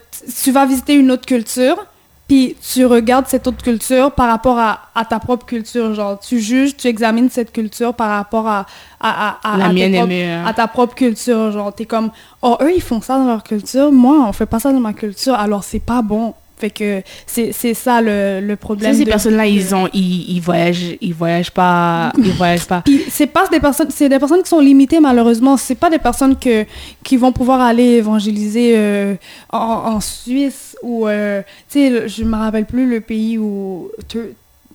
tu 0.44 0.52
vas 0.52 0.66
visiter 0.66 0.96
une 0.96 1.12
autre 1.12 1.26
culture, 1.26 1.86
puis 2.28 2.56
tu 2.62 2.86
regardes 2.86 3.28
cette 3.28 3.46
autre 3.48 3.62
culture 3.62 4.12
par 4.14 4.30
rapport 4.30 4.58
à, 4.58 4.90
à, 4.96 5.04
ta 5.04 5.20
propre 5.20 5.46
culture. 5.46 5.94
Genre, 5.94 6.18
tu 6.20 6.40
juges, 6.40 6.78
tu 6.78 6.88
examines 6.88 7.30
cette 7.30 7.52
culture 7.52 7.94
par 7.94 8.10
rapport 8.10 8.48
à, 8.48 8.66
à, 9.02 9.38
à, 9.44 9.58
La 9.58 9.74
mienne 9.74 10.46
à 10.46 10.54
ta 10.54 10.68
propre 10.68 10.96
culture. 10.96 11.52
Genre, 11.52 11.74
t'es 11.74 11.86
comme, 11.86 12.12
oh, 12.42 12.58
eux, 12.62 12.72
ils 12.74 12.82
font 12.82 13.02
ça 13.02 13.18
dans 13.18 13.26
leur 13.26 13.44
culture, 13.44 13.92
moi, 13.92 14.26
on 14.28 14.32
fait 14.32 14.46
pas 14.46 14.60
ça 14.60 14.72
dans 14.72 14.80
ma 14.80 14.94
culture, 14.94 15.34
alors 15.34 15.66
c'est 15.66 15.80
pas 15.82 16.02
bon. 16.02 16.34
Fait 16.62 16.70
que 16.70 17.02
c'est 17.26 17.74
ça 17.74 18.02
le, 18.02 18.40
le 18.40 18.56
problème. 18.56 18.94
ces 18.94 19.04
personnes-là, 19.04 19.48
ils 19.48 19.74
ont 19.74 19.88
ils, 19.94 20.36
ils, 20.36 20.40
voyagent 20.40 20.96
ils 21.02 21.12
voyagent 21.14 21.50
pas 21.50 22.14
ils 22.20 22.34
voyagent 22.34 22.68
pas. 22.68 22.84
c'est 23.10 23.26
pas 23.26 23.48
des 23.48 23.60
personnes 23.60 23.90
c'est 23.90 24.10
des 24.10 24.20
personnes 24.20 24.44
qui 24.44 24.50
sont 24.50 24.60
limitées 24.60 25.00
malheureusement. 25.00 25.58
C'est 25.58 25.74
pas 25.74 25.90
des 25.90 25.98
personnes 25.98 26.38
que 26.38 26.66
qui 27.04 27.18
vont 27.18 27.32
pouvoir 27.32 27.62
aller 27.62 27.98
évangéliser 28.04 28.74
euh, 28.76 29.16
en, 29.52 29.58
en, 29.58 30.00
Suisse 30.00 30.78
ou 30.84 31.08
euh, 31.08 31.42
tu 31.68 31.80
sais 31.80 32.08
je 32.08 32.24
me 32.24 32.36
rappelle 32.36 32.66
plus 32.66 32.88
le 32.88 33.02
pays 33.02 33.40
où 33.40 33.90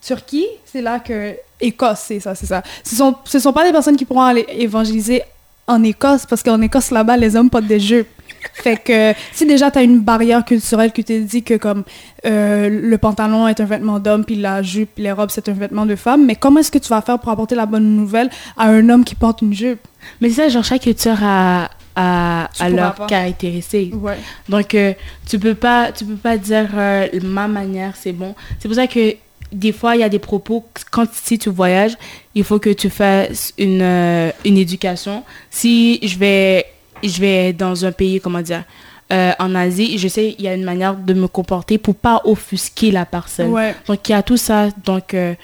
Turquie, 0.02 0.46
c'est 0.64 0.82
là 0.82 0.98
que 0.98 1.34
Écosse, 1.60 2.00
c'est 2.08 2.18
ça, 2.20 2.34
c'est 2.34 2.46
ça. 2.46 2.64
Ce 2.82 2.96
sont 2.96 3.14
ce 3.24 3.38
sont 3.38 3.52
pas 3.52 3.64
des 3.64 3.72
personnes 3.72 3.96
qui 3.96 4.04
pourront 4.04 4.22
aller 4.22 4.44
évangéliser 4.48 5.22
en 5.68 5.84
Écosse 5.84 6.26
parce 6.26 6.42
qu'en 6.42 6.60
Écosse 6.62 6.90
là-bas 6.90 7.16
les 7.16 7.36
hommes 7.36 7.48
portent 7.48 7.68
des 7.68 7.78
jupes. 7.80 8.08
Fait 8.54 8.76
que 8.76 9.12
si 9.32 9.46
déjà 9.46 9.70
tu 9.70 9.78
as 9.78 9.82
une 9.82 10.00
barrière 10.00 10.44
culturelle 10.44 10.92
qui 10.92 11.04
te 11.04 11.18
dit 11.18 11.42
que 11.42 11.54
comme 11.54 11.84
euh, 12.24 12.68
le 12.68 12.98
pantalon 12.98 13.46
est 13.46 13.60
un 13.60 13.64
vêtement 13.64 13.98
d'homme, 13.98 14.24
puis 14.24 14.36
la 14.36 14.62
jupe, 14.62 14.90
les 14.96 15.12
robes, 15.12 15.30
c'est 15.30 15.48
un 15.48 15.52
vêtement 15.52 15.86
de 15.86 15.96
femme, 15.96 16.24
mais 16.26 16.34
comment 16.34 16.60
est-ce 16.60 16.70
que 16.70 16.78
tu 16.78 16.88
vas 16.88 17.00
faire 17.02 17.18
pour 17.18 17.30
apporter 17.30 17.54
la 17.54 17.66
bonne 17.66 17.96
nouvelle 17.96 18.30
à 18.56 18.68
un 18.68 18.88
homme 18.88 19.04
qui 19.04 19.14
porte 19.14 19.42
une 19.42 19.54
jupe? 19.54 19.80
Mais 20.20 20.30
c'est 20.30 20.42
ça, 20.42 20.48
genre 20.48 20.64
chaque 20.64 20.82
culture 20.82 21.18
a, 21.22 21.70
a, 21.94 22.48
a 22.58 22.68
leur 22.68 23.06
caractéristique. 23.06 23.94
Ouais. 23.94 24.18
Donc 24.48 24.74
euh, 24.74 24.94
tu 25.28 25.38
peux 25.38 25.54
pas 25.54 25.92
tu 25.92 26.04
peux 26.04 26.16
pas 26.16 26.36
dire 26.36 26.68
euh, 26.74 27.08
ma 27.22 27.48
manière 27.48 27.94
c'est 27.96 28.12
bon. 28.12 28.34
C'est 28.58 28.68
pour 28.68 28.76
ça 28.76 28.86
que 28.86 29.16
des 29.52 29.70
fois, 29.70 29.94
il 29.94 30.00
y 30.00 30.02
a 30.04 30.08
des 30.08 30.18
propos, 30.18 30.66
quand 30.90 31.06
si 31.12 31.38
tu 31.38 31.50
voyages, 31.50 31.96
il 32.34 32.42
faut 32.42 32.58
que 32.58 32.70
tu 32.70 32.90
fasses 32.90 33.54
une, 33.56 33.80
une 34.44 34.58
éducation. 34.58 35.22
Si 35.50 36.00
je 36.02 36.18
vais 36.18 36.66
je 37.08 37.20
vais 37.20 37.52
dans 37.52 37.84
un 37.84 37.92
pays, 37.92 38.20
comment 38.20 38.42
dire, 38.42 38.64
euh, 39.12 39.32
en 39.38 39.54
Asie, 39.54 39.98
je 39.98 40.08
sais, 40.08 40.34
il 40.36 40.44
y 40.44 40.48
a 40.48 40.54
une 40.54 40.64
manière 40.64 40.96
de 40.96 41.14
me 41.14 41.28
comporter 41.28 41.78
pour 41.78 41.94
pas 41.94 42.22
offusquer 42.24 42.90
la 42.90 43.06
personne. 43.06 43.54
Donc, 43.86 44.08
il 44.08 44.12
y 44.12 44.14
a 44.14 44.22
tout 44.22 44.36
ça. 44.36 44.68
Donc, 44.84 45.14
euh, 45.14 45.34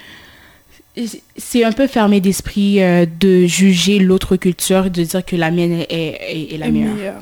c'est 1.37 1.63
un 1.63 1.71
peu 1.71 1.87
fermé 1.87 2.19
d'esprit 2.19 2.83
euh, 2.83 3.05
de 3.19 3.45
juger 3.45 3.99
l'autre 3.99 4.35
culture, 4.35 4.89
de 4.89 5.03
dire 5.03 5.25
que 5.25 5.35
la 5.37 5.49
mienne 5.49 5.85
est, 5.89 6.53
est, 6.53 6.57
la 6.57 6.69
meilleure. 6.69 7.21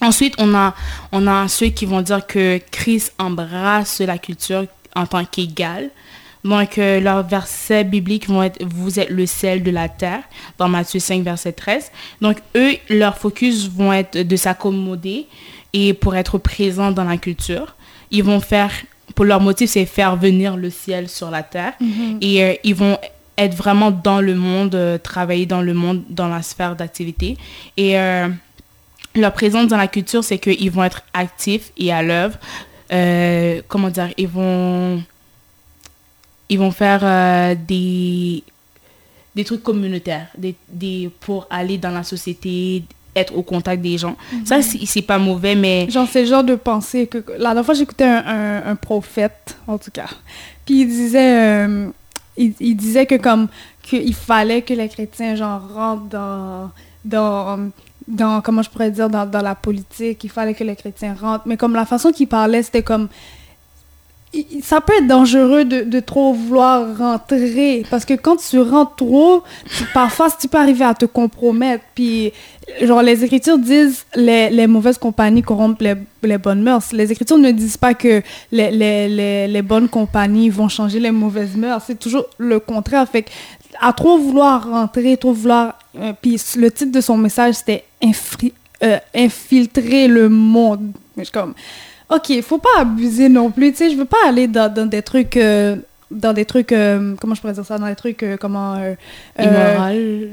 Ensuite, 0.00 0.34
on 0.38 0.54
a, 0.54 0.74
on 1.12 1.26
a 1.26 1.46
ceux 1.48 1.68
qui 1.68 1.84
vont 1.84 2.00
dire 2.00 2.26
que 2.26 2.58
Christ 2.70 3.12
embrasse 3.18 4.00
la 4.00 4.16
culture 4.16 4.64
en 4.96 5.04
tant 5.04 5.24
qu'égal. 5.26 5.90
Donc, 6.44 6.78
euh, 6.78 7.00
leurs 7.00 7.26
versets 7.26 7.84
bibliques 7.84 8.28
vont 8.28 8.42
être 8.42 8.62
Vous 8.64 8.98
êtes 8.98 9.10
le 9.10 9.26
sel 9.26 9.62
de 9.62 9.70
la 9.70 9.88
terre, 9.88 10.22
dans 10.58 10.68
Matthieu 10.68 11.00
5, 11.00 11.22
verset 11.22 11.52
13. 11.52 11.90
Donc, 12.20 12.38
eux, 12.56 12.76
leur 12.88 13.18
focus 13.18 13.68
vont 13.68 13.92
être 13.92 14.18
de 14.18 14.36
s'accommoder 14.36 15.26
et 15.72 15.94
pour 15.94 16.16
être 16.16 16.38
présents 16.38 16.92
dans 16.92 17.04
la 17.04 17.16
culture. 17.16 17.76
Ils 18.10 18.24
vont 18.24 18.40
faire, 18.40 18.72
pour 19.14 19.24
leur 19.24 19.40
motif, 19.40 19.70
c'est 19.70 19.86
faire 19.86 20.16
venir 20.16 20.56
le 20.56 20.70
ciel 20.70 21.08
sur 21.08 21.30
la 21.30 21.42
terre. 21.42 21.74
Mm-hmm. 21.80 22.18
Et 22.22 22.44
euh, 22.44 22.54
ils 22.64 22.74
vont 22.74 22.98
être 23.36 23.54
vraiment 23.54 23.90
dans 23.90 24.20
le 24.20 24.34
monde, 24.34 24.74
euh, 24.74 24.98
travailler 24.98 25.46
dans 25.46 25.62
le 25.62 25.74
monde, 25.74 26.02
dans 26.08 26.28
la 26.28 26.42
sphère 26.42 26.74
d'activité. 26.74 27.36
Et 27.76 27.96
leur 29.16 29.32
présence 29.32 29.66
dans 29.66 29.76
la 29.76 29.88
culture, 29.88 30.22
c'est 30.24 30.38
qu'ils 30.38 30.70
vont 30.70 30.84
être 30.84 31.02
actifs 31.12 31.72
et 31.76 31.92
à 31.92 32.02
l'œuvre. 32.02 32.38
comment 33.68 33.90
dire? 33.90 34.08
Ils 34.16 34.28
vont 34.28 35.02
ils 36.50 36.58
vont 36.58 36.72
faire 36.72 37.00
euh, 37.02 37.54
des, 37.54 38.42
des 39.34 39.44
trucs 39.44 39.62
communautaires 39.62 40.26
des, 40.36 40.54
des, 40.68 41.10
pour 41.20 41.46
aller 41.48 41.78
dans 41.78 41.90
la 41.90 42.02
société, 42.02 42.82
être 43.14 43.34
au 43.34 43.42
contact 43.42 43.80
des 43.80 43.96
gens. 43.96 44.16
Mhm. 44.32 44.46
Ça, 44.46 44.60
c'est 44.62 45.02
pas 45.02 45.18
mauvais, 45.18 45.54
mais... 45.54 45.88
Genre, 45.88 46.08
c'est 46.10 46.26
genre 46.26 46.44
de 46.44 46.56
pensée 46.56 47.06
que... 47.06 47.18
La 47.38 47.50
dernière 47.50 47.64
fois, 47.64 47.74
j'écoutais 47.74 48.04
un, 48.04 48.62
un, 48.66 48.76
prophète, 48.76 49.56
en 49.66 49.78
tout 49.78 49.92
cas. 49.92 50.10
Puis 50.66 50.82
il 50.82 50.88
disait... 50.88 51.66
Euh, 51.66 51.88
il, 52.36 52.52
il, 52.60 52.74
disait 52.74 53.06
que 53.06 53.14
comme... 53.14 53.48
qu'il 53.82 54.14
fallait 54.14 54.62
que 54.62 54.74
les 54.74 54.88
chrétiens, 54.88 55.36
genre, 55.36 55.62
rentrent 55.72 56.08
dans... 56.10 56.70
dans 57.04 57.70
dans, 58.08 58.40
comment 58.40 58.62
je 58.62 58.70
pourrais 58.70 58.90
dire, 58.90 59.08
dans, 59.08 59.24
dans 59.24 59.40
la 59.40 59.54
politique, 59.54 60.24
il 60.24 60.30
fallait 60.30 60.54
que 60.54 60.64
les 60.64 60.74
chrétiens 60.74 61.14
rentrent. 61.14 61.46
Mais 61.46 61.56
comme 61.56 61.74
la 61.74 61.86
façon 61.86 62.10
qu'il 62.10 62.26
parlait, 62.26 62.64
c'était 62.64 62.82
comme 62.82 63.08
ça 64.62 64.80
peut 64.80 64.92
être 64.96 65.08
dangereux 65.08 65.64
de, 65.64 66.00
trop 66.00 66.32
vouloir 66.32 66.96
rentrer 66.96 67.84
parce 67.90 68.04
que 68.04 68.14
quand 68.14 68.36
tu 68.36 68.60
rentres 68.60 68.94
trop, 68.96 69.42
parfois 69.92 70.28
tu 70.30 70.46
peux 70.46 70.58
arriver 70.58 70.84
à 70.84 70.94
te 70.94 71.04
compromettre. 71.04 71.82
Puis, 71.94 72.32
genre, 72.80 73.02
les 73.02 73.24
Écritures 73.24 73.58
disent 73.58 74.06
les, 74.14 74.48
les 74.50 74.66
mauvaises 74.68 74.98
compagnies 74.98 75.42
corrompent 75.42 75.82
les, 75.82 76.38
bonnes 76.38 76.62
mœurs. 76.62 76.92
Les 76.92 77.10
Écritures 77.10 77.38
ne 77.38 77.50
disent 77.50 77.76
pas 77.76 77.94
que 77.94 78.22
les, 78.52 79.62
bonnes 79.62 79.88
compagnies 79.88 80.48
vont 80.48 80.68
changer 80.68 81.00
les 81.00 81.10
mauvaises 81.10 81.56
mœurs. 81.56 81.82
C'est 81.86 81.98
toujours 81.98 82.26
le 82.38 82.60
contraire. 82.60 83.08
Fait 83.08 83.24
à 83.80 83.92
trop 83.92 84.16
vouloir 84.18 84.68
rentrer, 84.68 85.16
trop 85.16 85.32
vouloir. 85.32 85.76
Euh, 85.98 86.12
puis, 86.20 86.40
le 86.56 86.70
titre 86.70 86.92
de 86.92 87.00
son 87.00 87.16
message, 87.16 87.54
c'était 87.54 87.84
euh, 88.82 88.98
Infiltrer 89.12 90.06
le 90.06 90.28
monde. 90.28 90.92
Je 91.20 91.24
suis 91.24 91.32
comme 91.32 91.54
OK, 92.10 92.42
faut 92.42 92.58
pas 92.58 92.80
abuser 92.80 93.28
non 93.28 93.50
plus. 93.50 93.70
Tu 93.70 93.78
sais, 93.78 93.90
je 93.90 93.96
veux 93.96 94.04
pas 94.04 94.26
aller 94.26 94.48
dans, 94.48 94.88
des 94.88 95.02
trucs. 95.02 95.36
Euh, 95.36 95.76
dans 96.10 96.32
des 96.32 96.44
trucs. 96.44 96.72
Euh, 96.72 97.14
comment 97.20 97.34
je 97.34 97.40
pourrais 97.40 97.52
dire 97.52 97.64
ça 97.64 97.78
Dans 97.78 97.86
des 97.86 97.94
trucs. 97.94 98.22
Euh, 98.24 98.36
comment. 98.36 98.76
Immoral. 99.38 100.30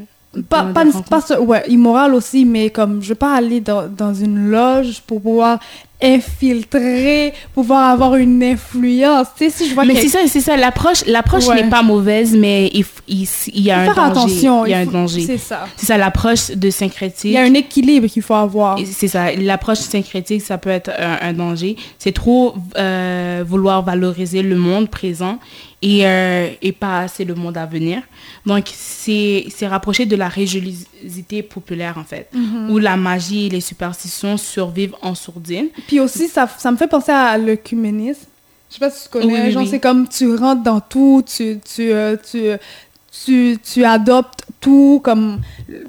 Pas, 0.49 0.65
pas, 0.65 0.83
pas, 1.09 1.39
ouais, 1.39 1.63
immoral 1.67 2.13
aussi, 2.13 2.45
mais 2.45 2.69
comme 2.69 3.01
je 3.01 3.09
veux 3.09 3.15
pas 3.15 3.33
aller 3.35 3.59
dans, 3.59 3.87
dans 3.87 4.13
une 4.13 4.49
loge 4.49 5.01
pour 5.07 5.19
pouvoir 5.21 5.57
infiltrer, 5.99 7.33
pouvoir 7.55 7.89
avoir 7.89 8.15
une 8.15 8.43
influence. 8.43 9.27
Tu 9.35 9.45
sais, 9.45 9.49
si 9.49 9.69
je 9.69 9.73
vois 9.73 9.83
mais 9.83 9.95
c'est 9.95 10.09
ça, 10.09 10.19
c'est 10.27 10.41
ça. 10.41 10.55
L'approche, 10.55 11.05
l'approche 11.07 11.47
n'est 11.47 11.69
pas 11.69 11.81
mauvaise, 11.81 12.35
mais 12.35 12.69
il, 12.73 12.85
il, 13.07 13.27
il 13.53 13.61
y 13.63 13.71
a 13.71 13.79
un 13.79 13.85
faire 13.85 13.95
danger. 13.95 14.11
Attention, 14.11 14.65
il 14.65 14.71
y 14.71 14.73
a 14.75 14.79
un 14.79 14.85
danger. 14.85 15.21
C'est 15.21 15.37
ça. 15.39 15.65
C'est 15.75 15.87
ça, 15.87 15.97
l'approche 15.97 16.51
de 16.51 16.69
syncrétique. 16.69 17.31
Il 17.31 17.31
y 17.31 17.37
a 17.37 17.41
un 17.41 17.53
équilibre 17.55 18.07
qu'il 18.07 18.21
faut 18.21 18.35
avoir. 18.35 18.77
C'est 18.85 19.07
ça. 19.07 19.33
L'approche 19.33 19.79
syncrétique, 19.79 20.43
ça 20.43 20.59
peut 20.59 20.69
être 20.69 20.91
un, 20.99 21.29
un 21.29 21.33
danger. 21.33 21.77
C'est 21.97 22.13
trop 22.13 22.53
euh, 22.77 23.43
vouloir 23.47 23.81
valoriser 23.81 24.43
le 24.43 24.55
monde 24.55 24.89
présent 24.89 25.39
et, 25.81 26.05
euh, 26.07 26.49
et 26.61 26.71
pas 26.71 27.01
assez 27.01 27.23
le 27.23 27.35
monde 27.35 27.57
à 27.57 27.65
venir. 27.65 28.01
Donc, 28.45 28.65
c'est 28.73 29.45
rapproché 29.61 30.05
de 30.05 30.15
la 30.15 30.27
religiosité 30.29 31.43
populaire, 31.43 31.97
en 31.97 32.03
fait, 32.03 32.29
Mhm. 32.33 32.71
où 32.71 32.77
la 32.79 32.97
magie 32.97 33.45
et 33.45 33.49
les 33.49 33.61
superstitions 33.61 34.37
survivent 34.37 34.95
en 35.01 35.13
sourdine. 35.15 35.67
Puis 35.87 35.99
aussi, 35.99 36.27
ça, 36.27 36.47
ça 36.57 36.71
me 36.71 36.77
fait 36.77 36.87
penser 36.87 37.11
à 37.11 37.37
l'œcuménisme. 37.37 38.25
Je 38.69 38.73
sais 38.73 38.79
pas 38.79 38.89
si 38.89 39.03
tu 39.03 39.09
connais. 39.09 39.25
Oui, 39.33 39.39
oui, 39.45 39.51
genre, 39.51 39.63
oui. 39.63 39.69
c'est 39.69 39.79
comme 39.79 40.07
tu 40.09 40.35
rentres 40.35 40.63
dans 40.63 40.79
tout, 40.81 41.23
tu, 41.25 41.59
tu, 41.63 41.91
euh, 41.91 42.17
tu, 42.29 42.41
tu, 43.23 43.57
tu 43.63 43.85
adoptes 43.85 44.45
comme 45.03 45.41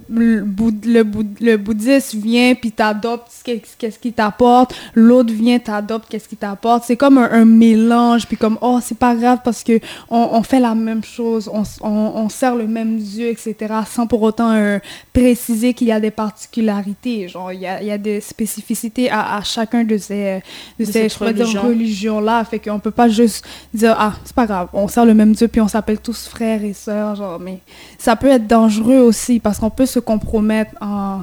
le, 0.09 0.45
le, 0.85 1.05
le 1.41 1.57
bouddhisme 1.57 2.19
vient, 2.21 2.55
puis 2.55 2.73
t'adoptes 2.73 3.31
qu'est- 3.45 3.63
qu'est-ce 3.79 3.99
qu'il 3.99 4.13
t'apporte, 4.13 4.75
l'autre 4.95 5.33
vient, 5.33 5.59
t'adopte 5.59 6.09
qu'est-ce 6.09 6.29
qu'il 6.29 6.39
t'apporte. 6.39 6.85
C'est 6.85 6.97
comme 6.97 7.19
un, 7.19 7.31
un 7.31 7.45
mélange, 7.45 8.27
puis 8.27 8.37
comme, 8.37 8.59
oh, 8.61 8.79
c'est 8.83 8.99
pas 8.99 9.15
grave 9.15 9.39
parce 9.45 9.63
que 9.65 9.79
on, 10.11 10.31
on 10.33 10.43
fait 10.43 10.61
la 10.61 10.75
même 10.75 11.03
chose, 11.05 11.49
on, 11.53 11.63
on, 11.81 11.89
on 12.17 12.29
sert 12.29 12.55
le 12.55 12.67
même 12.67 12.99
Dieu, 12.99 13.29
etc., 13.29 13.55
sans 13.87 14.07
pour 14.07 14.23
autant 14.23 14.53
euh, 14.53 14.79
préciser 15.13 15.75
qu'il 15.75 15.89
y 15.89 15.93
a 15.93 16.01
des 16.01 16.11
particularités. 16.11 17.29
Genre, 17.29 17.53
il 17.53 17.61
y 17.61 17.67
a, 17.67 17.81
il 17.83 17.89
y 17.89 17.91
a 17.93 17.99
des 17.99 18.21
spécificités 18.21 19.11
à, 19.11 19.37
à 19.37 19.43
chacun 19.43 19.85
de 19.85 19.97
ces, 19.99 20.41
de 20.79 20.85
De 20.85 20.85
ces 20.85 20.93
cette 20.93 21.13
je 21.13 21.19
pourrais 21.19 21.33
dire, 21.35 21.45
religion. 21.47 21.63
religions-là. 21.63 22.45
Fait 22.45 22.59
qu'on 22.59 22.79
peut 22.79 22.91
pas 22.91 23.09
juste 23.09 23.45
dire, 23.75 23.95
ah, 23.99 24.15
c'est 24.25 24.35
pas 24.35 24.47
grave, 24.47 24.69
on 24.73 24.89
sert 24.89 25.05
le 25.05 25.15
même 25.15 25.33
Dieu, 25.33 25.49
puis 25.49 25.61
on 25.61 25.69
s'appelle 25.69 25.99
tous 25.99 26.27
frères 26.29 26.63
et 26.65 26.73
sœurs, 26.73 27.17
genre, 27.17 27.39
mais 27.41 27.59
ça 27.99 28.17
peut 28.17 28.29
être 28.29 28.47
dangereux 28.69 28.99
aussi, 29.01 29.41
parce 29.41 29.59
qu'on 29.59 29.71
peut 29.71 29.87
se 29.87 29.99
compromettre 29.99 30.73
en, 30.81 31.23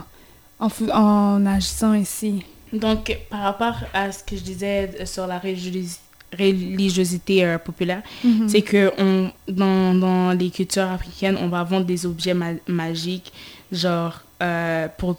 en, 0.60 1.46
agissant 1.46 1.94
ici. 1.94 2.44
Donc, 2.74 3.18
par 3.30 3.42
rapport 3.42 3.76
à 3.94 4.12
ce 4.12 4.24
que 4.24 4.36
je 4.36 4.42
disais 4.42 5.06
sur 5.06 5.28
la 5.28 5.40
religiosi- 5.40 6.00
religiosité 6.38 7.46
euh, 7.46 7.58
populaire, 7.58 8.02
Mhm. 8.24 8.50
c'est 8.50 8.62
que 8.62 8.92
on, 8.98 9.32
dans, 9.48 9.94
dans 9.94 10.32
les 10.38 10.50
cultures 10.50 10.90
africaines, 10.90 11.38
on 11.40 11.48
va 11.48 11.64
vendre 11.64 11.86
des 11.86 12.06
objets 12.06 12.34
ma- 12.34 12.60
magiques, 12.68 13.32
genre 13.72 14.22
euh, 14.42 14.88
pour, 14.98 15.16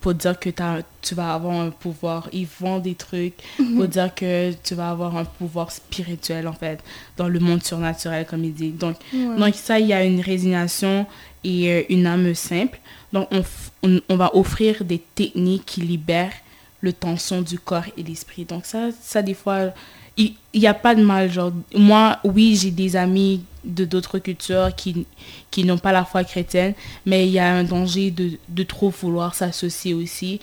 pour 0.00 0.14
dire 0.14 0.38
que 0.38 0.50
tu 1.02 1.14
vas 1.14 1.34
avoir 1.34 1.58
un 1.60 1.70
pouvoir. 1.70 2.28
Ils 2.32 2.46
vendent 2.60 2.82
des 2.82 2.94
trucs 2.94 3.34
pour 3.76 3.88
dire 3.88 4.14
que 4.14 4.52
tu 4.62 4.74
vas 4.74 4.90
avoir 4.90 5.16
un 5.16 5.24
pouvoir 5.24 5.70
spirituel, 5.72 6.46
en 6.46 6.52
fait, 6.52 6.78
dans 7.16 7.28
le 7.28 7.40
monde 7.40 7.62
surnaturel, 7.64 8.26
comme 8.26 8.44
il 8.44 8.54
dit. 8.54 8.70
Donc, 8.70 8.96
Ouais. 9.12 9.36
donc 9.38 9.54
ça, 9.54 9.78
il 9.80 9.86
y 9.86 9.92
a 9.92 10.04
une 10.04 10.20
résignation 10.20 11.06
et 11.44 11.72
euh, 11.72 11.82
une 11.88 12.06
âme 12.06 12.34
simple. 12.34 12.78
Donc, 13.12 13.28
on, 13.30 13.40
f- 13.40 13.70
on, 13.82 14.00
on 14.08 14.16
va 14.16 14.34
offrir 14.36 14.84
des 14.84 14.98
techniques 15.14 15.64
qui 15.66 15.80
libèrent 15.80 16.32
le 16.80 16.92
tension 16.92 17.42
du 17.42 17.58
corps 17.58 17.86
et 17.96 18.02
l'esprit. 18.02 18.44
Donc, 18.44 18.66
ça, 18.66 18.90
ça 19.02 19.22
des 19.22 19.34
fois, 19.34 19.72
il 20.16 20.34
n'y 20.54 20.66
a 20.66 20.74
pas 20.74 20.94
de 20.94 21.02
mal. 21.02 21.30
Genre, 21.32 21.52
moi, 21.74 22.18
oui, 22.24 22.56
j'ai 22.60 22.70
des 22.70 22.94
amis 22.94 23.42
de 23.68 23.84
d'autres 23.84 24.18
cultures 24.18 24.70
qui, 24.74 25.06
n'ont 25.64 25.78
pas 25.78 25.92
la 25.92 26.04
foi 26.04 26.24
chrétienne, 26.24 26.74
mais 27.06 27.26
il 27.26 27.32
y 27.32 27.38
a 27.38 27.52
un 27.52 27.64
danger 27.64 28.10
de 28.10 28.62
trop 28.64 28.90
vouloir 28.90 29.34
s'associer 29.34 29.94
aussi 29.94 30.40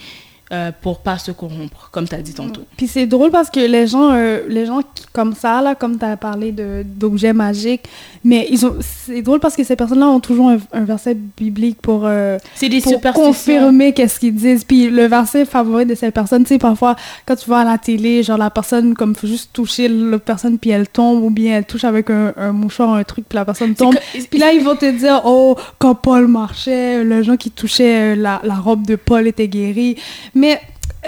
euh, 0.51 0.71
pour 0.81 0.99
pas 0.99 1.17
se 1.17 1.31
corrompre, 1.31 1.89
comme 1.91 2.07
tu 2.07 2.13
as 2.13 2.21
dit 2.21 2.33
tantôt. 2.35 2.61
Puis 2.77 2.87
c'est 2.87 3.07
drôle 3.07 3.31
parce 3.31 3.49
que 3.49 3.59
les 3.59 3.87
gens, 3.87 4.11
euh, 4.13 4.41
les 4.47 4.67
gens 4.67 4.81
qui- 4.81 5.05
comme 5.11 5.33
ça, 5.33 5.59
là, 5.61 5.73
comme 5.73 5.97
tu 5.97 6.05
as 6.05 6.17
parlé 6.17 6.51
de- 6.51 6.83
d'objets 6.85 7.33
magiques, 7.33 7.81
mais 8.23 8.47
ils 8.51 8.63
ont, 8.65 8.75
c'est 8.81 9.21
drôle 9.23 9.39
parce 9.39 9.55
que 9.55 9.63
ces 9.63 9.75
personnes-là 9.75 10.07
ont 10.07 10.19
toujours 10.19 10.49
un, 10.49 10.57
un 10.73 10.83
verset 10.83 11.15
biblique 11.15 11.81
pour, 11.81 12.03
euh, 12.05 12.37
des 12.69 12.81
pour 12.93 13.01
confirmer 13.25 13.93
qu'est-ce 13.93 14.19
qu'ils 14.19 14.35
disent. 14.35 14.63
Puis 14.63 14.89
le 14.91 15.05
verset 15.07 15.45
favori 15.45 15.85
de 15.87 15.95
ces 15.95 16.11
personnes, 16.11 16.43
tu 16.43 16.49
sais, 16.49 16.57
parfois, 16.59 16.95
quand 17.25 17.35
tu 17.35 17.45
vois 17.47 17.61
à 17.61 17.63
la 17.65 17.77
télé, 17.79 18.21
genre 18.21 18.37
la 18.37 18.51
personne, 18.51 18.93
comme, 18.93 19.15
faut 19.15 19.25
juste 19.27 19.49
toucher 19.51 19.87
l'autre 19.87 20.25
personne, 20.25 20.59
puis 20.59 20.69
elle 20.69 20.87
tombe, 20.87 21.23
ou 21.23 21.31
bien 21.31 21.57
elle 21.57 21.65
touche 21.65 21.85
avec 21.85 22.11
un, 22.11 22.33
un 22.37 22.51
mouchoir, 22.51 22.93
un 22.93 23.03
truc, 23.03 23.25
puis 23.27 23.35
la 23.35 23.45
personne 23.45 23.73
tombe. 23.73 23.95
que- 23.95 24.23
Puis 24.29 24.37
là, 24.39 24.53
ils 24.53 24.63
vont 24.63 24.75
te 24.75 24.91
dire, 24.91 25.21
oh, 25.25 25.55
quand 25.79 25.95
Paul 25.95 26.27
marchait, 26.27 27.03
les 27.03 27.23
gens 27.23 27.35
qui 27.35 27.49
touchaient 27.49 28.13
euh, 28.13 28.15
la, 28.15 28.41
la 28.43 28.55
robe 28.55 28.85
de 28.85 28.95
Paul 28.95 29.25
étaient 29.27 29.47
guéris. 29.47 29.95
Mais 30.35 30.59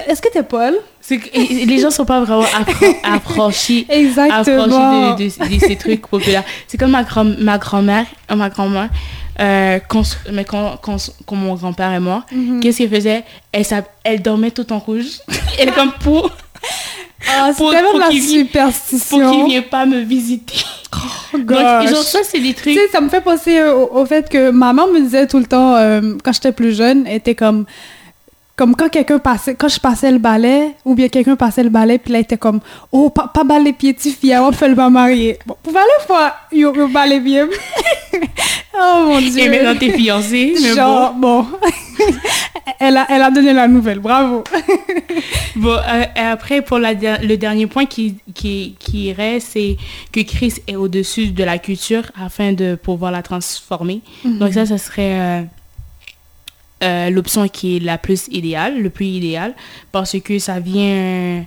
est-ce 0.08 0.22
que 0.22 0.30
t'es 0.32 0.44
Paul? 0.44 0.74
c'est 1.02 1.20
que- 1.20 1.66
les 1.66 1.80
gens 1.80 1.90
sont 1.90 2.04
pas 2.06 2.20
vraiment 2.22 2.44
affran- 2.44 2.96
affranchis 3.04 3.86
Exactement. 3.90 4.64
affranchis 4.64 5.24
de, 5.24 5.46
de- 5.50 5.56
de 5.56 5.60
ces 5.60 5.76
trucs 5.78 6.06
populaires. 6.08 6.44
C'est 6.68 6.78
comme 6.78 6.92
ma, 6.92 7.04
grand, 7.04 7.24
ma 7.40 7.58
grand-mère, 7.58 8.06
euh, 8.30 8.36
ma 8.36 8.50
grand-mère, 8.50 8.90
euh, 9.40 9.80
quand, 9.88 10.04
mais 10.34 10.44
quand, 10.44 10.78
quand, 10.82 10.98
quand 11.26 11.36
mon 11.36 11.56
grand-père 11.56 11.92
est 11.94 12.00
mort, 12.02 12.24
Mhm. 12.32 12.60
qu'est-ce 12.60 12.80
qu'elle 12.80 12.90
faisait? 12.90 13.24
Elle, 14.04 14.22
dormait 14.22 14.52
tout 14.52 14.72
en 14.74 14.80
rouge. 14.80 15.20
Elle 15.60 15.70
est 15.70 15.72
comme 15.72 15.94
pour, 16.04 16.30
Ah, 17.30 17.52
c'est 17.56 17.64
tellement 17.72 17.92
pour 17.92 18.00
de 18.00 18.04
la 18.04 18.10
qu'il 18.10 18.22
vienne- 18.22 18.48
pour 18.48 18.52
superstition. 18.72 19.32
qu'il 19.32 19.46
vienne 19.46 19.64
pas 19.64 19.86
me 19.86 20.00
visiter. 20.02 20.56
Oh, 20.94 21.38
Donc, 21.38 21.46
gosh. 21.48 21.90
genre, 21.90 22.04
ça, 22.04 22.20
c'est 22.24 22.40
des 22.40 22.54
Tu 22.54 22.62
trucs. 22.62 22.74
sais, 22.74 22.88
ça 22.92 23.00
me 23.02 23.08
fait 23.10 23.22
penser 23.22 23.58
euh, 23.60 23.74
au, 23.76 24.00
au 24.02 24.06
fait 24.06 24.30
que 24.30 24.50
ma 24.52 24.74
mère 24.74 24.88
me 24.88 25.00
disait 25.02 25.28
tout 25.28 25.38
le 25.40 25.46
temps, 25.46 25.76
euh, 25.76 26.16
quand 26.24 26.34
j'étais 26.34 26.52
plus 26.52 26.76
jeune, 26.76 27.06
elle 27.08 27.16
était 27.18 27.36
comme, 27.36 27.66
comme 28.58 28.76
quand 28.76 28.90
quelqu'un 28.90 29.20
passait, 29.20 29.54
quand 29.54 29.68
je 29.68 29.80
passais 29.80 30.12
le 30.12 30.18
balai, 30.18 30.76
ou 30.84 30.96
bien 30.96 31.10
quelqu'un 31.10 31.36
passait 31.36 31.62
le 31.62 31.70
balai, 31.70 32.00
puis 32.00 32.12
là, 32.12 32.18
elle 32.18 32.24
était 32.24 32.38
comme, 32.38 32.60
oh, 32.92 33.12
pas, 33.12 33.28
pas 33.28 33.44
balai 33.44 33.72
pied 33.72 33.94
fille, 33.94 34.36
on 34.36 34.52
fait 34.52 34.68
le 34.68 34.76
pas 34.76 34.90
marier. 34.90 35.38
Bon, 35.46 35.56
pour 35.62 35.78
aller 35.78 35.88
fois, 36.08 36.34
yo, 36.52 36.74
yo 36.76 36.88
balai 36.88 37.20
bien. 37.20 37.48
oh 38.74 39.06
mon 39.06 39.20
dieu. 39.20 39.44
Et 39.44 39.50
maintenant, 39.50 39.76
t'es 39.80 39.92
fiancée. 39.92 40.56
mais 40.60 40.74
Genre, 40.74 41.14
bon. 41.14 41.46
elle, 42.80 42.98
a, 42.98 43.06
elle 43.10 43.22
a 43.22 43.30
donné 43.30 43.54
la 43.54 43.68
nouvelle, 43.68 44.00
bravo. 44.00 44.44
Bon, 45.56 45.72
euh, 45.72 46.04
et 46.16 46.20
après, 46.20 46.62
pour 46.62 46.78
la 46.78 46.94
le 46.94 47.36
dernier 47.36 47.66
point 47.66 47.88
qui, 47.88 48.18
qui, 48.36 48.76
qui 48.78 49.06
irait, 49.06 49.40
c'est 49.40 49.76
que 50.12 50.20
Christ 50.20 50.62
est 50.68 50.76
au-dessus 50.76 51.30
de 51.30 51.44
la 51.44 51.58
culture 51.58 52.04
afin 52.20 52.54
de 52.54 52.76
pouvoir 52.76 53.12
la 53.12 53.24
transformer. 53.24 54.02
Donc 54.24 54.54
ça, 54.54 54.68
ça 54.68 54.78
serait 54.78 55.20
euh, 55.20 55.42
euh, 56.84 57.10
l'option 57.10 57.48
qui 57.48 57.78
est 57.78 57.80
la 57.80 57.98
plus 57.98 58.28
idéale, 58.30 58.80
le 58.82 58.92
plus 58.92 59.08
idéal, 59.08 59.56
parce 59.92 60.20
que 60.20 60.38
ça 60.38 60.60
vient 60.60 61.44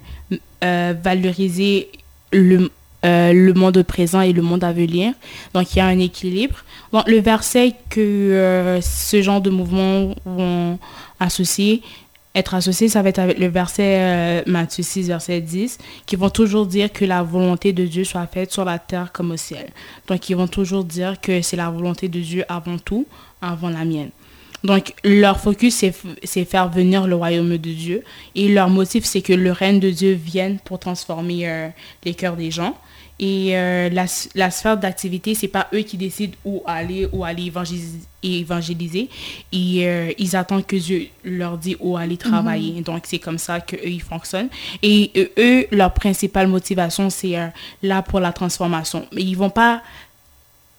euh, 0.64 0.94
valoriser 1.02 1.88
le, 2.32 2.68
euh, 3.04 3.32
le 3.32 3.54
monde 3.54 3.80
présent 3.84 4.22
et 4.22 4.32
le 4.32 4.42
monde 4.42 4.64
à 4.64 4.72
venir. 4.72 5.12
Donc 5.54 5.72
il 5.72 5.78
y 5.78 5.80
a 5.80 5.86
un 5.86 5.98
équilibre. 6.00 6.56
Donc 6.92 7.08
le 7.08 7.20
verset 7.20 7.74
que 7.88 8.80
ce 8.82 9.22
genre 9.22 9.40
de 9.40 9.50
mouvements 9.50 10.16
vont 10.24 10.80
associer, 11.20 11.82
être 12.34 12.54
associé, 12.54 12.88
ça 12.88 13.00
va 13.02 13.10
être 13.10 13.20
avec 13.20 13.38
le 13.38 13.46
verset 13.46 14.42
Matthieu 14.48 14.82
6, 14.82 15.06
verset 15.06 15.40
10, 15.40 15.78
qui 16.06 16.16
vont 16.16 16.30
toujours 16.30 16.66
dire 16.66 16.92
que 16.92 17.04
la 17.04 17.22
volonté 17.22 17.72
de 17.72 17.86
Dieu 17.86 18.02
soit 18.02 18.26
faite 18.26 18.50
sur 18.50 18.64
la 18.64 18.80
terre 18.80 19.12
comme 19.12 19.30
au 19.30 19.36
ciel. 19.36 19.68
Donc, 20.08 20.28
ils 20.28 20.36
vont 20.36 20.48
toujours 20.48 20.82
dire 20.82 21.20
que 21.20 21.42
c'est 21.42 21.56
la 21.56 21.70
volonté 21.70 22.08
de 22.08 22.18
Dieu 22.18 22.44
avant 22.48 22.78
tout, 22.78 23.06
avant 23.40 23.68
la 23.68 23.84
mienne. 23.84 24.10
Donc, 24.64 24.94
leur 25.04 25.40
focus, 25.40 25.84
c'est 26.22 26.44
faire 26.44 26.68
venir 26.68 27.06
le 27.06 27.16
royaume 27.16 27.56
de 27.56 27.70
Dieu. 27.70 28.02
Et 28.34 28.48
leur 28.48 28.68
motif, 28.68 29.04
c'est 29.04 29.22
que 29.22 29.32
le 29.32 29.52
règne 29.52 29.80
de 29.80 29.90
Dieu 29.90 30.12
vienne 30.12 30.58
pour 30.64 30.78
transformer 30.78 31.48
euh, 31.48 31.68
les 32.04 32.14
cœurs 32.14 32.36
des 32.36 32.50
gens. 32.50 32.76
Et 33.18 33.50
euh, 33.54 33.90
la, 33.90 34.06
la, 34.34 34.50
sphère 34.50 34.78
d'activité, 34.78 35.34
c'est 35.34 35.48
pas 35.48 35.68
eux 35.74 35.82
qui 35.82 35.98
décident 35.98 36.34
où 36.44 36.62
aller, 36.66 37.06
où 37.12 37.22
aller 37.22 37.44
évangéliser. 37.44 37.98
évangéliser. 38.22 39.08
Et 39.52 39.86
euh, 39.86 40.10
ils 40.18 40.36
attendent 40.36 40.66
que 40.66 40.76
Dieu 40.76 41.08
leur 41.22 41.58
dise 41.58 41.76
où 41.80 41.98
aller 41.98 42.16
travailler. 42.16 42.74
Mhm. 42.74 42.82
Donc, 42.82 43.02
c'est 43.04 43.18
comme 43.18 43.38
ça 43.38 43.60
qu'eux, 43.60 43.78
ils 43.84 44.02
fonctionnent. 44.02 44.48
Et 44.82 45.30
eux, 45.38 45.66
leur 45.70 45.92
principale 45.92 46.48
motivation, 46.48 47.10
c'est 47.10 47.36
là 47.82 48.02
pour 48.02 48.20
la 48.20 48.32
transformation. 48.32 49.06
Mais 49.12 49.22
ils 49.22 49.36
vont 49.36 49.50
pas 49.50 49.82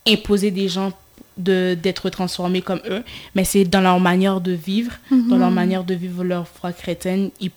imposer 0.07 0.49
des 0.49 0.67
gens 0.67 0.91
d'être 1.37 2.09
transformés 2.09 2.61
comme 2.61 2.81
eux, 2.89 3.03
mais 3.35 3.43
c'est 3.43 3.65
dans 3.65 3.81
leur 3.81 3.99
manière 3.99 4.41
de 4.41 4.51
vivre, 4.51 4.93
dans 5.11 5.37
leur 5.37 5.49
mhm. 5.49 5.55
manière 5.55 5.83
de 5.83 5.93
vivre 5.93 6.23
leur 6.23 6.47
foi 6.47 6.71
chrétienne, 6.73 7.31
ils, 7.39 7.51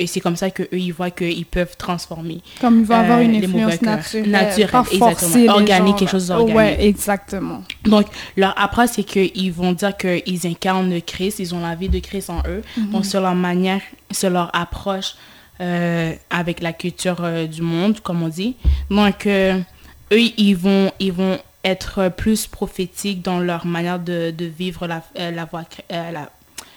et 0.00 0.06
c'est 0.06 0.20
comme 0.20 0.36
ça 0.36 0.50
qu'eux, 0.50 0.66
ils 0.72 0.92
voient 0.92 1.10
qu'ils 1.10 1.44
peuvent 1.44 1.76
transformer. 1.76 2.40
Comme 2.58 2.80
ils 2.80 2.86
vont 2.86 2.94
avoir 2.94 3.18
euh, 3.18 3.22
une 3.22 3.36
influence 3.36 3.82
naturelle. 3.82 4.30
Naturelle, 4.30 4.84
exactement. 4.90 5.52
Organique, 5.52 5.96
quelque 5.96 6.10
chose 6.10 6.28
d'organique. 6.28 6.56
Ouais, 6.56 6.86
exactement. 6.86 7.62
Donc, 7.84 8.06
leur 8.34 8.58
approche, 8.58 8.90
c'est 8.94 9.04
qu'ils 9.04 9.52
vont 9.52 9.72
dire 9.72 9.94
qu'ils 9.98 10.46
incarnent 10.46 11.02
Christ, 11.02 11.38
ils 11.38 11.54
ont 11.54 11.60
la 11.60 11.74
vie 11.74 11.90
de 11.90 11.98
Christ 11.98 12.30
en 12.30 12.42
eux. 12.48 12.62
Mhm. 12.78 12.90
Donc, 12.92 13.04
sur 13.04 13.20
leur 13.20 13.34
manière, 13.34 13.82
sur 14.10 14.30
leur 14.30 14.50
approche 14.56 15.16
euh, 15.60 16.14
avec 16.30 16.62
la 16.62 16.72
culture 16.72 17.18
euh, 17.20 17.46
du 17.46 17.60
monde, 17.60 18.00
comme 18.00 18.22
on 18.22 18.28
dit. 18.28 18.56
Donc, 18.90 19.26
eux, 19.26 19.62
ils 20.10 20.54
vont, 20.54 20.90
ils 20.98 21.12
vont 21.12 21.38
être 21.64 22.08
plus 22.08 22.46
prophétiques 22.46 23.22
dans 23.22 23.38
leur 23.38 23.66
manière 23.66 23.98
de, 23.98 24.30
de 24.30 24.44
vivre 24.46 24.86
la, 24.86 25.02
la, 25.14 25.44
voie, 25.44 25.64
la 25.90 26.30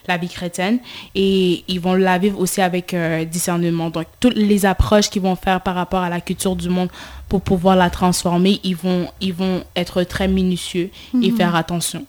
la 0.08 0.18
vie 0.18 0.30
chrétienne 0.30 0.80
et 1.16 1.64
ils 1.68 1.80
vont 1.80 1.94
la 1.94 2.18
vivre 2.18 2.40
aussi 2.40 2.62
avec 2.62 2.94
euh, 2.94 3.26
discernement. 3.26 3.90
Donc, 3.90 4.06
toutes 4.20 4.36
les 4.36 4.66
approches 4.66 5.10
qu'ils 5.10 5.22
vont 5.22 5.36
faire 5.36 5.62
par 5.62 5.76
rapport 5.76 6.02
à 6.02 6.10
la 6.10 6.22
culture 6.22 6.56
du 6.56 6.70
monde 6.70 6.90
pour 7.30 7.42
pouvoir 7.42 7.76
la 7.76 7.90
transformer, 7.90 8.60
ils 8.64 8.76
vont, 8.76 9.08
ils 9.22 9.34
vont 9.34 9.64
être 9.76 10.04
très 10.04 10.28
minutieux 10.28 10.90
et 11.14 11.32
mhm. 11.32 11.38
faire 11.38 11.56
attention. 11.56 12.06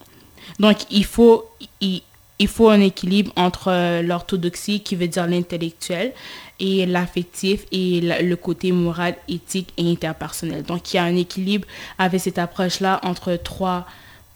Donc, 0.58 0.78
il 0.90 1.04
faut, 1.04 1.46
il, 1.80 2.02
il 2.38 2.48
faut 2.48 2.68
un 2.68 2.80
équilibre 2.80 3.32
entre 3.36 3.68
euh, 3.68 4.02
l'orthodoxie, 4.02 4.80
qui 4.80 4.96
veut 4.96 5.08
dire 5.08 5.26
l'intellectuel, 5.26 6.12
et 6.60 6.86
l'affectif 6.86 7.64
et 7.72 8.00
le 8.00 8.34
côté 8.36 8.72
moral, 8.72 9.16
éthique 9.28 9.72
et 9.76 9.90
interpersonnel. 9.90 10.62
Donc, 10.62 10.92
il 10.92 10.96
y 10.96 10.98
a 11.00 11.04
un 11.04 11.16
équilibre 11.16 11.66
avec 11.98 12.20
cette 12.20 12.38
approche-là 12.38 13.00
entre 13.02 13.36
trois 13.36 13.86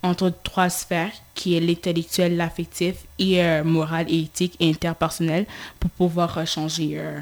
entre 0.03 0.33
trois 0.45 0.71
sphères, 0.71 1.11
qui 1.35 1.57
est 1.57 1.61
l'intellectuel, 1.61 2.37
l'affectif 2.37 2.95
et 3.19 3.43
euh, 3.43 3.65
moral 3.65 4.07
et 4.09 4.21
éthique 4.21 4.55
et 4.61 4.71
interpersonnel, 4.71 5.47
pour 5.81 5.91
pouvoir 5.91 6.47
changer, 6.47 6.93
euh, 6.95 7.19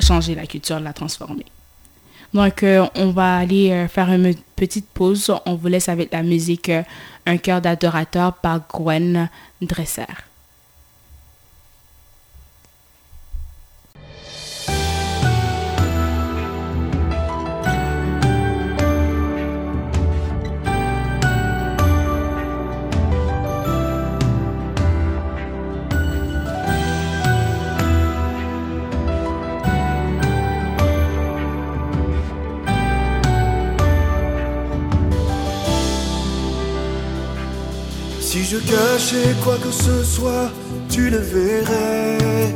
changer 0.00 0.34
la 0.34 0.46
culture, 0.46 0.80
la 0.80 0.92
transformer. 0.92 1.44
Donc, 2.32 2.62
euh, 2.62 2.86
on 2.96 3.10
va 3.10 3.36
aller 3.36 3.86
faire 3.88 4.10
une 4.10 4.34
petite 4.56 4.88
pause. 4.88 5.32
On 5.46 5.54
vous 5.54 5.68
laisse 5.68 5.88
avec 5.88 6.10
la 6.12 6.22
musique 6.22 6.70
Un 7.26 7.36
cœur 7.36 7.60
d'adorateur 7.60 8.32
par 8.32 8.60
Gwen 8.68 9.28
Dresser. 9.60 10.06
Cachais 38.74 39.34
quoi 39.44 39.56
que 39.64 39.70
ce 39.70 39.96
soit, 40.04 40.50
tu 40.88 41.10
le 41.10 41.18
verrais, 41.18 42.54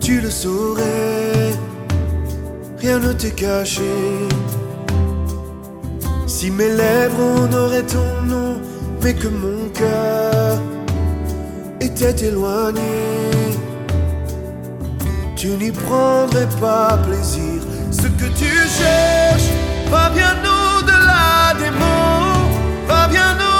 tu 0.00 0.20
le 0.20 0.30
saurais, 0.30 1.52
rien 2.78 2.98
ne 2.98 3.12
t'est 3.12 3.36
caché. 3.46 3.94
Si 6.26 6.50
mes 6.50 6.72
lèvres 6.82 7.24
en 7.40 7.52
auraient 7.62 7.88
ton 7.96 8.10
nom, 8.32 8.52
mais 9.02 9.14
que 9.14 9.28
mon 9.28 9.60
cœur 9.80 10.58
était 11.80 12.16
éloigné, 12.28 12.96
tu 15.36 15.48
n'y 15.62 15.70
prendrais 15.70 16.50
pas 16.60 16.98
plaisir. 17.06 17.58
Ce 17.90 18.08
que 18.18 18.28
tu 18.40 18.52
cherches 18.78 19.50
va 19.90 20.10
bien 20.10 20.34
au-delà 20.58 21.54
des 21.60 21.72
mots, 21.80 22.44
va 22.88 23.08
bien 23.08 23.32
au 23.48 23.53